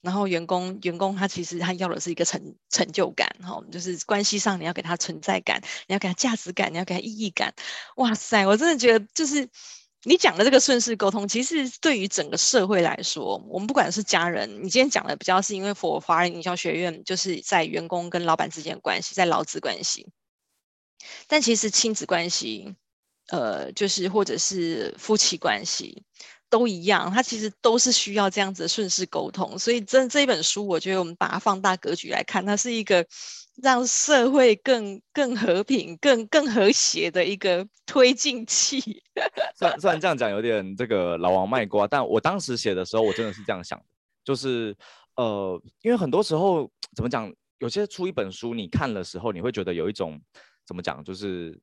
[0.01, 7.53] 然后员工员工他其实他要的是一个成成就感，哈，就是关系上你要给他存在感，你要给他价值感，你要给他意义感。
[7.95, 9.49] 哇塞，我真的觉得就是。
[10.05, 20.05] 你讲的这个顺势沟通，其实对于整个社会来说，我们不管是家人，你今天讲的比较是因为佛华人营销学院，就是在员工跟老板之间的关系，在劳资关系。
[21.27, 22.75] 但其实亲子关系，
[23.29, 26.03] 呃，就是或者是夫妻关系，
[26.49, 29.57] 都一样，它其实都是需要这样子的顺势沟通。
[29.57, 33.05] 所以，这这一本书，我觉得我们把它放大格局来看，它是一个。
[33.61, 38.79] 让社会更更和平、更更和谐的一个推进器。
[39.55, 43.85] 虽然虽然这样讲有点这个老王卖瓜，但我当时写的时候，我真的是这样想的，
[44.23, 44.75] 就是
[45.15, 50.19] 呃，因为很多时候怎么讲，有些出一本书，你看的时候，你会觉得有一种
[50.65, 51.59] 怎么讲，就是。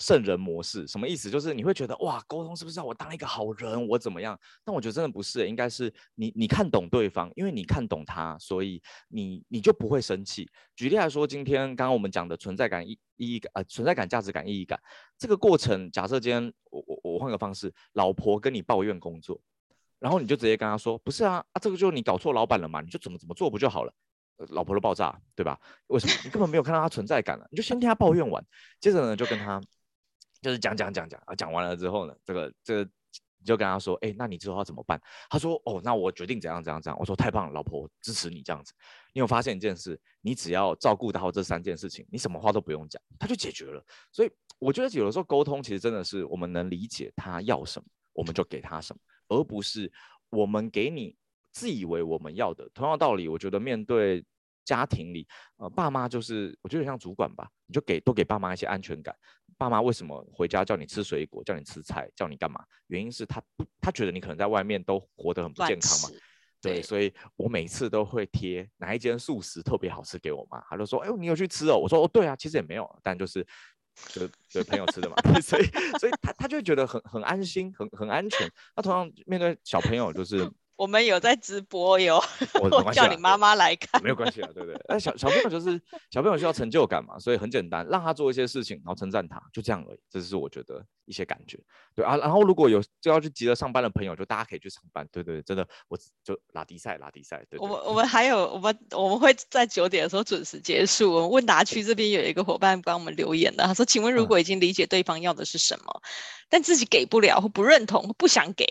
[0.00, 1.30] 圣人模式什么意思？
[1.30, 4.36] 就是你会觉得哇，沟通是不是要我当一个好人，我怎么样？
[4.64, 10.50] 但我觉得真的不是，应该是你你看懂对方，因为你看懂他，所以你你就不会生气。
[10.74, 14.80] 举例来说，今天刚刚我们讲的存在感意意义感呃存在感价值感意义感
[15.18, 19.38] 这个过程，假设今天我我我换个方式，老婆跟你抱怨工作，
[19.98, 23.92] 然后你就直接跟他说，不是啊啊，这个就是你搞错老板了嘛，你就怎么怎么做不就好了？
[24.48, 25.60] 老婆都爆炸，对吧？
[25.88, 26.14] 为什么？
[26.24, 28.42] 你根本没有看到他存在感了，你就先听他抱怨完，
[28.80, 29.60] 接着呢就跟他。
[30.40, 32.90] 就是讲讲讲讲啊，讲完了之后呢，这个这个
[33.38, 35.00] 你就跟他说，哎，那你之后要怎么办？
[35.30, 36.98] 他说，哦，那我决定怎样怎样怎样。
[36.98, 38.74] 我说太棒了，老婆支持你这样子。
[39.14, 43.82] 你有发现一件事，你只要照顾到这三件事情，你什么话都不用讲，他就解决了。
[44.12, 49.90] 所以我觉得有的时候沟通其实真的是我们能理解他要什么，我们就给他什么，而不是
[50.28, 51.16] 我们给你
[51.50, 52.68] 自以为我们要的。
[52.74, 54.22] 同样道理，我觉得面对
[54.64, 59.14] 家庭里，呃，爸妈就是我觉得像主管吧，你就给多给爸妈一些安全感。
[59.58, 62.64] 爸妈为什么回家叫你吃水果，叫你吃菜，叫你干嘛？
[62.86, 66.08] 原因是他不，他觉得你可能在外面都活得很不健康嘛。
[66.62, 73.46] 对，对，所以我每次都会贴哪一间素食特别好吃给我妈，他就说：“哎呦，你有去吃哦？”我说：“哦，对啊，其实也没有，但就是
[74.08, 75.64] 就就朋友吃的嘛。” 所以
[75.98, 78.50] 所以他他就会觉得很很安心，很很安全。
[78.74, 80.50] 那同样面对小朋友，就是
[80.80, 82.18] 我们有在直播哟，
[82.54, 84.74] 我， 叫你妈妈来看，没有关系啊，对不对？
[84.88, 85.78] 哎，小小朋友就是
[86.10, 89.98] 小朋友需要成就感嘛，所以很简单，让他做一些事情，然后称赞他，就这样而已。
[90.08, 91.58] 这是我觉得一些感觉，
[91.94, 92.16] 对啊。
[92.16, 97.60] 然后如果有就要去急着上班的朋友，就大家可以去上班，对对对，真的，我就拉迪赛拉迪赛，对，对，对。
[97.60, 101.12] 我们我们还有我们我们会在九点的时候准时结束。
[101.12, 106.08] 我们问答区这边有一个伙伴帮我们留言的，他说：“请问如果已经理解对方要的是什么，嗯、
[106.48, 108.66] 但自己给不了或不认同或不想给。”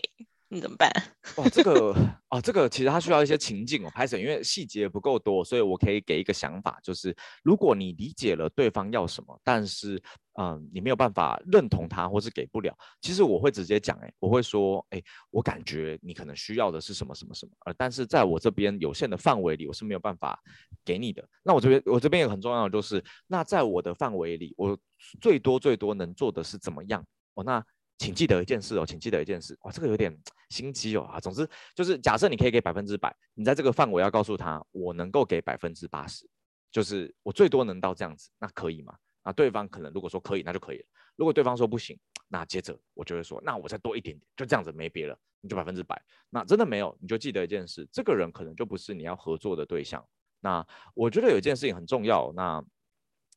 [0.52, 0.90] 你怎么办？
[1.36, 1.94] 哇， 这个
[2.26, 10.02] 啊，这个其实它需要一些情境哦，拍摄，因为细节不够多，所以我可以给一个想法，就是如果你理解了对方要什么，但是
[10.40, 20.36] 嗯、你没有办法认同他，或是给不了，其实我会直接讲，哎，我会说，哎，我感觉你可能需要的是什么什么什么，呃，但是在我这边有限的范围里，我是没有办法
[20.84, 21.24] 给你的。
[21.44, 24.76] 那我这边我这边也很重要就是，那在我的范围里，我
[25.20, 27.04] 最多最多能做的是怎么样？
[27.34, 27.64] 哦，那。
[28.00, 30.10] 请记得一件事哦，请记得一件事，哇，这个有点
[30.48, 31.20] 心机哦啊。
[31.20, 36.26] 总之就是，假设你可以给百分之百，你在这个范围要告诉他，我能够给百分之八十，
[36.72, 38.96] 就是我最多能到这样子，那可以吗？
[39.22, 40.84] 那对方可能如果说可以，那就可以了。
[41.14, 41.94] 如果对方说不行，
[42.26, 46.02] 那接着我就会说，那我再多一点点，就这样子没别了，你就百分之百。
[46.30, 50.02] 那真的没有，你就记得一件事，这个人可能就不是你要合作的对象。
[50.40, 52.64] 那我觉得有一件事情很重要，那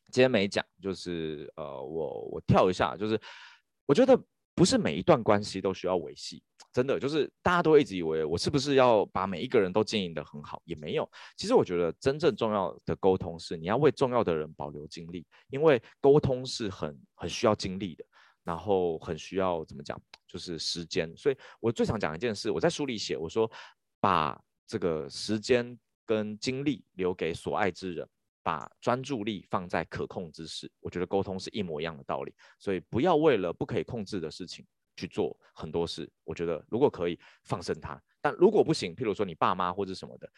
[0.09, 3.19] 今天没讲，就是呃，我我跳一下，就是
[3.85, 4.17] 我觉得。
[4.55, 11.09] 不是每一段关系都需要维系，真的就是大家都一直以为我是不是要把每一个人都经营得很好，也没有。
[11.35, 18.05] 其实我觉得真正重要的沟通是你要为重要的人保留精力，因为沟通是很很需要精力的，
[18.43, 21.11] 然后很需要怎么讲，就是时间。
[21.17, 23.49] 所以我最常讲一件事，我在书里写，我说
[23.99, 28.07] 把这个时间跟精力留给所爱之人。
[28.43, 32.35] 把专注力放在可控之事，我觉得沟通是一模一样的道理。
[32.59, 34.65] 所以不要为了不可以控制的事情
[34.95, 36.11] 去做很多事。
[36.23, 40.29] 我觉得如果可以放生他，但如果不行，譬如说你爸妈或者什么的，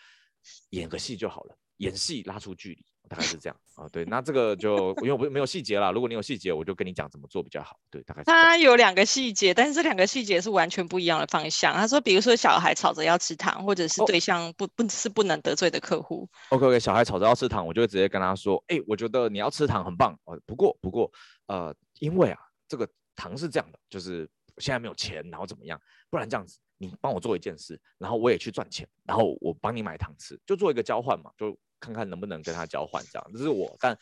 [0.69, 2.85] 演个戏就好了，演戏拉出距离。
[3.07, 5.91] 大概是这样啊，对，那这个就因为我没有细节啦。
[5.91, 7.77] 如果你有细节，我就跟你讲怎么做比较好。
[7.89, 11.73] 对，大概是他有两个细节，但是这两个细节是完全不一样的方向。
[11.73, 16.27] 他说，比如说小孩吵着要吃糖，或者是对象不、哦、不是不能得罪的客户。
[16.49, 20.39] OK OK，小孩吵着要吃糖，我就会直接跟他说，哎，我觉得你要吃糖很棒哦。
[20.45, 21.11] 不过不过
[21.47, 25.79] 呃，因为啊，这个糖是这样的，就是现在没有钱，然后怎么样？
[26.09, 31.57] 不然这样子，你帮我做一件事，然后我也去赚钱，然后我帮你买糖吃，就做一个交换嘛，就。
[31.85, 33.95] 看看能不能跟他交换，这样这是我，但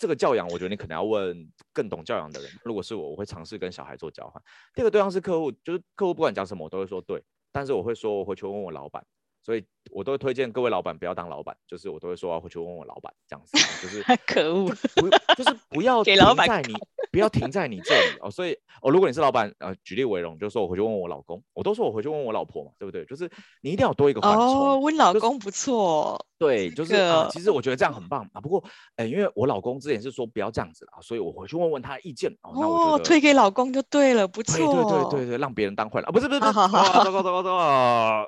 [0.00, 2.50] 这个教养，我觉得你可能要问更懂教养的人。
[2.64, 4.42] 如果是我，我会尝试跟小孩做交换。
[4.74, 7.22] 第二个对象是客户，就是客户不管讲什么，我都会说对，
[7.52, 9.04] 但是我会说我回去问我老板，
[9.42, 16.74] 所以我都会推荐各位老板不要当老板，就是我都会说我要回去问我老板这样子，就是 可恶，不就是不要停在你。
[17.10, 23.04] 不要停在你这里哦，所以哦，如果你是老板，呃，举例为荣，就是说我回去问问我老公，我都说我回去问问我老婆嘛，对不对？
[23.04, 23.30] 就是
[23.60, 24.42] 你一定要多一个缓冲。
[24.42, 26.24] 哦，问老公不错。
[26.38, 28.40] 对，就是、呃、其实我觉得这样很棒啊。
[28.40, 28.64] 不过，
[28.96, 32.98] 哎，因为我老公之前是说不要这样子啊，所以我回去问问他的意见哦。
[33.04, 34.56] 推给老公就对了，不错。
[34.56, 36.68] 对对对对对，让别人当坏人啊，不是不是不是，糟
[37.10, 38.24] 糕糟糕糟糕啊！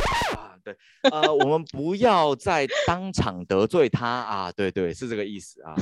[0.64, 0.76] 对，
[1.10, 4.52] 呃，我们不要再当场得罪他啊！
[4.52, 5.74] 对对，是这个意思 啊。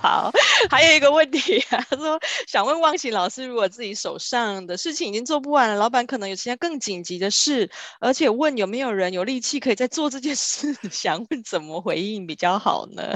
[0.00, 0.30] 好，
[0.70, 13.14] 还有一个问题啊，他说想问忘形老师，如果自己手上的事情已经做不完了，老板可能有其他更紧急的事，而且问有没有人有力气可以再做这件事，想问怎么回应比较好呢？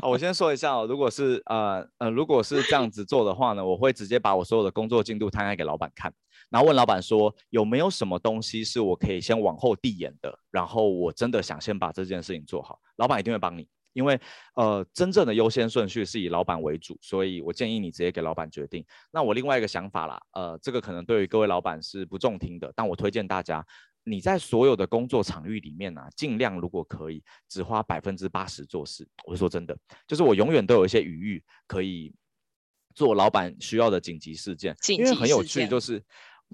[0.00, 6.12] 好， 我先说一下哦，如果是呃呃，如果是这样子做的话呢，我会直接把我所有的工作进度摊开给老板看。
[6.50, 10.38] 然后问老板说，有没有什么东西是我可以先往后递延的？
[10.50, 14.20] 然后我真的想先把这件事情做好，老板一定会帮你，因为
[14.54, 18.84] 呃真正的优先顺序是以老板为主，所以我建议你直接给老板决定。
[19.10, 23.66] 那我另外一个想法啦，呃，这个可能对于各位老板是不中听的，但我推荐大家，
[24.04, 29.08] 你在所有的工作场域里面呢、啊，尽量如果可以只花百分之八十做事。
[29.24, 29.76] 我是说真的，
[30.06, 32.14] 就是我永远都有一些余裕可以
[32.94, 36.00] 做老板需要的紧急事件，紧急事件，因为很有趣就是。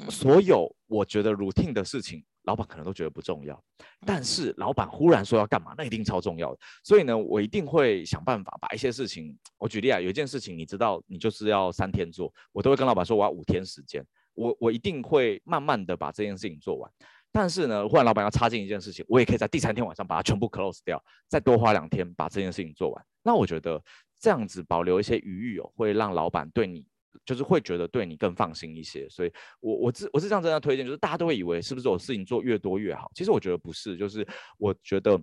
[0.09, 3.63] 所有我觉得 routine 的事情，老板可能都觉得不重要，
[4.07, 6.59] 但是老板忽然说要干嘛，那一定超重要的。
[6.83, 16.91] 所以呢，我一定会想办法把一些事情，我举例啊，有一件事情你知道，你就是要三天做，我都会跟老板说我要五天时间，我我一定会慢慢的把这件事情做完。
[17.33, 23.05] 但是呢，忽然老板要插进一件事情，我也可以在第三天晚上把它全部 close 掉，再多花两天把这件事情做完。
[23.23, 23.81] 那我觉得
[24.19, 26.85] 这样子保留一些余裕哦，会让老板对你。
[27.25, 34.27] 就是会觉得对你更放心一些，所以我我是我是这样真的推荐，就是大家都会以为是不是我事情做越多越好，其实我觉得不是，就是
[34.59, 35.21] 我觉得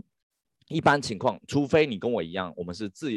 [0.69, 3.09] 一般情况，除非你跟我一样，我们是自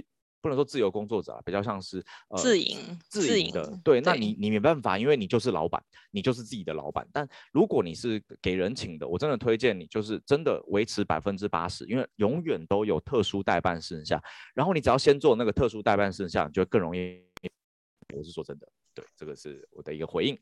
[0.42, 2.78] 不能说自由工作者啊，比较像是呃自营
[3.10, 3.78] 自营的。
[3.84, 7.06] 对，那你你没办法，因为你就是老板，你就是自己的老板。
[7.12, 14.18] 但如果你是给人请的，我真的推荐你就是真的维持百分之八十，因为永远都有特殊代办事项。
[14.54, 17.22] 然后你只要先做那个特殊代办事项，你就更容易。
[18.14, 20.38] 我是说真的，对，这个是我的一个回应。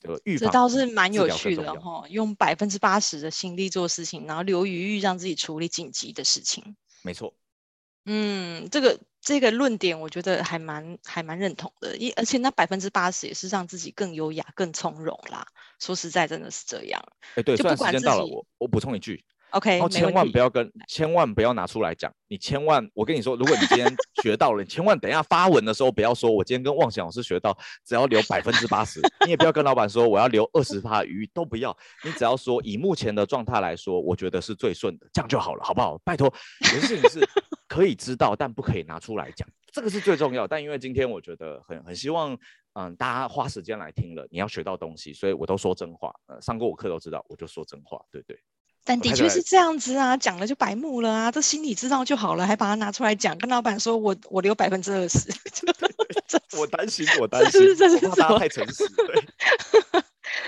[0.00, 6.74] 这个预防这倒是蛮有趣的哈，用百分之八十的心力做事情，然后留余裕让自己处理紧急的事情。
[7.02, 7.34] 没错。
[8.06, 15.46] 嗯，这个这个论点我觉得还蛮还蛮认同的，一而且那百分之八十也是让自己更优雅、更从容啦。
[15.78, 17.02] 说实在，真的是这样。
[17.34, 19.22] 哎，对，就不管时间到了，我我补充一句。
[19.50, 22.12] OK，然后千万不要跟，千万不要拿出来讲。
[22.28, 23.92] 你千万，我跟你说，如果你今天
[24.22, 29.00] 学到了，你千万等一下发文的时候不要说，我今天跟妄想老师学到，只要留百分之八十。
[29.24, 31.76] 你也不要跟老板说我要留二十趴鱼，都不要。
[32.04, 35.98] 你只要说以目前的状态来说，我觉得是最顺的，这样就好了，好不好？
[36.04, 37.28] 拜托，有些事情是
[37.66, 40.46] 可以知道，但不可以拿出来讲，这个是最重要。
[40.46, 42.38] 但因为今天我觉得很很希望，
[42.74, 46.12] 嗯，大家花时间来听了，你要学到东西，所以我都说真话。
[46.26, 48.38] 呃，上过我课都知道，我就说真话，对对。
[48.84, 55.30] 但的确是这样子啊，讲了就白目了啊，这心里知道就好了，还把它拿出来讲，跟老板说我我留百分之二十，
[56.58, 60.02] 我担心我担心，这是大家太诚实，对，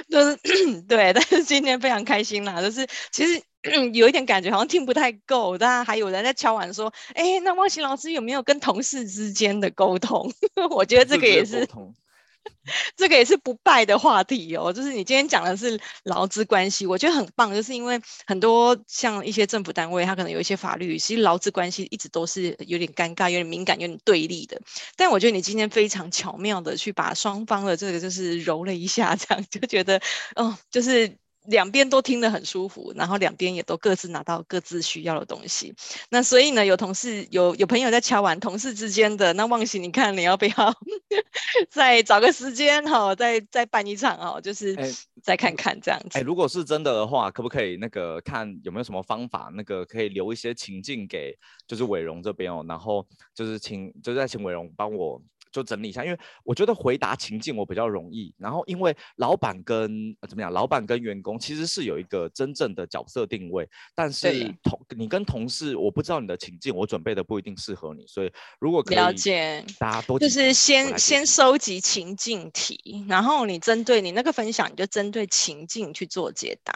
[0.11, 3.41] 就是 对，但是今天非常开心啦，就是其实
[3.93, 10.33] 有一点感觉好像听不太够，大家还有人在敲碗说，哎、欸，那旺贤老师有没有跟同事之间的沟通？
[10.71, 11.69] 我觉得这个也是。
[12.97, 24.61] 这个也是不败的话题哦，就是你今天讲的是劳资关系，我觉得很棒，就是因为很多像一些政府单位，它可能有一些法律，其实劳资关系一直都是有点尴尬、有点敏感、有点对立的。
[24.97, 30.01] 但我觉得你今天非常巧妙的去把双方的这个就是揉了一下，这样就觉得，
[30.37, 31.17] 哦，就是。
[31.47, 35.75] 两边都听得很舒服，然后两边也都各自拿到各自需要的东西。
[36.11, 40.53] 那所以呢，有同事有有朋友在敲完，同事之间的那忘形，你看你要不要
[41.69, 44.77] 再找个时间哈，再再办一场哦，就是
[45.23, 46.11] 再看看这样子。
[46.13, 51.37] 哎、欸欸，如果是真的的话，可不可以那个看有没有什么方法，那个可以留一些情境给
[51.67, 55.21] 就是伟荣这边哦，然后就是请就是再请伟荣帮我。
[55.53, 58.35] 就整理一下，因为我觉得回答情境我比较容易。
[58.39, 76.73] 然后因为老板跟、呃、怎么讲，老板跟员工其实是有一个真正的角色定位，但是同你跟同事，我不知道你的情境，我准备的不一定适合你，所以如果可以了解，大家都就是先先收集情境题，然后你针对你那个分享，你就针对情境去做解答。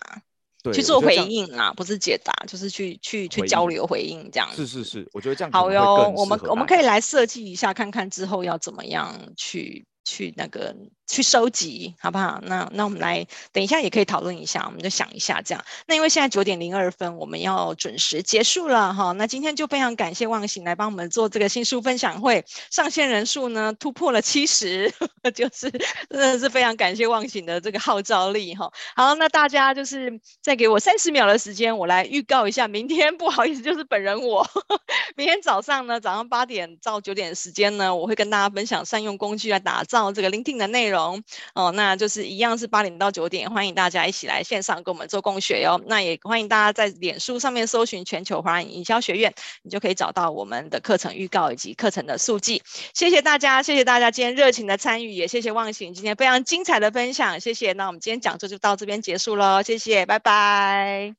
[0.73, 4.49] 去做回应啊，不是解答，就是去去去交流回应这样。
[4.55, 6.13] 是是是，我觉得这样好哟。
[6.17, 10.75] 我们我们可以来设计一下，看看之后要怎么样去去那个。
[11.09, 12.41] 去收集好不好？
[12.43, 15.65] 那那我们来等一下也可以讨论一下，我们就想一下这样。
[15.87, 19.13] 那因为现在九点零二分，我们要准时结束了哈。
[19.13, 24.93] 那今天就非常感谢忘形来帮我们做这个新书分享会，上线人数呢突破了七十，
[25.33, 25.71] 就是
[26.11, 28.69] 真的是非常感谢忘形的这个号召力哈。
[28.97, 34.45] 好，那大家就是再给我三十秒的时间，我来预告一下，明天不好意思，就是本人我，
[35.15, 41.23] 明天早上呢，早上八点到九点的时间呢，我会跟大家分享善用工具来打造这个 LinkedIn 的内容。
[41.55, 45.81] 哦，那就是一样是八点到九点，欢迎大家一起来线上跟我们做共学哟。
[45.87, 49.33] 那也欢迎大家在脸书上面搜寻全球华人营销学院，
[49.63, 52.63] 你就可以找到我们的课程预告以及课程的速记。
[52.95, 57.73] 谢谢大家，谢谢大家今天热情的参与，也谢谢忘形今天非常精彩的分享，谢谢。
[57.73, 61.15] 那我们今天讲座就到这边结束喽，谢谢，拜拜。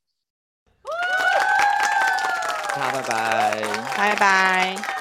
[2.70, 3.62] 好，拜拜，
[3.96, 4.97] 拜拜。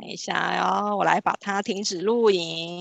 [0.00, 2.78] 等一下哟，我来把它停止录影。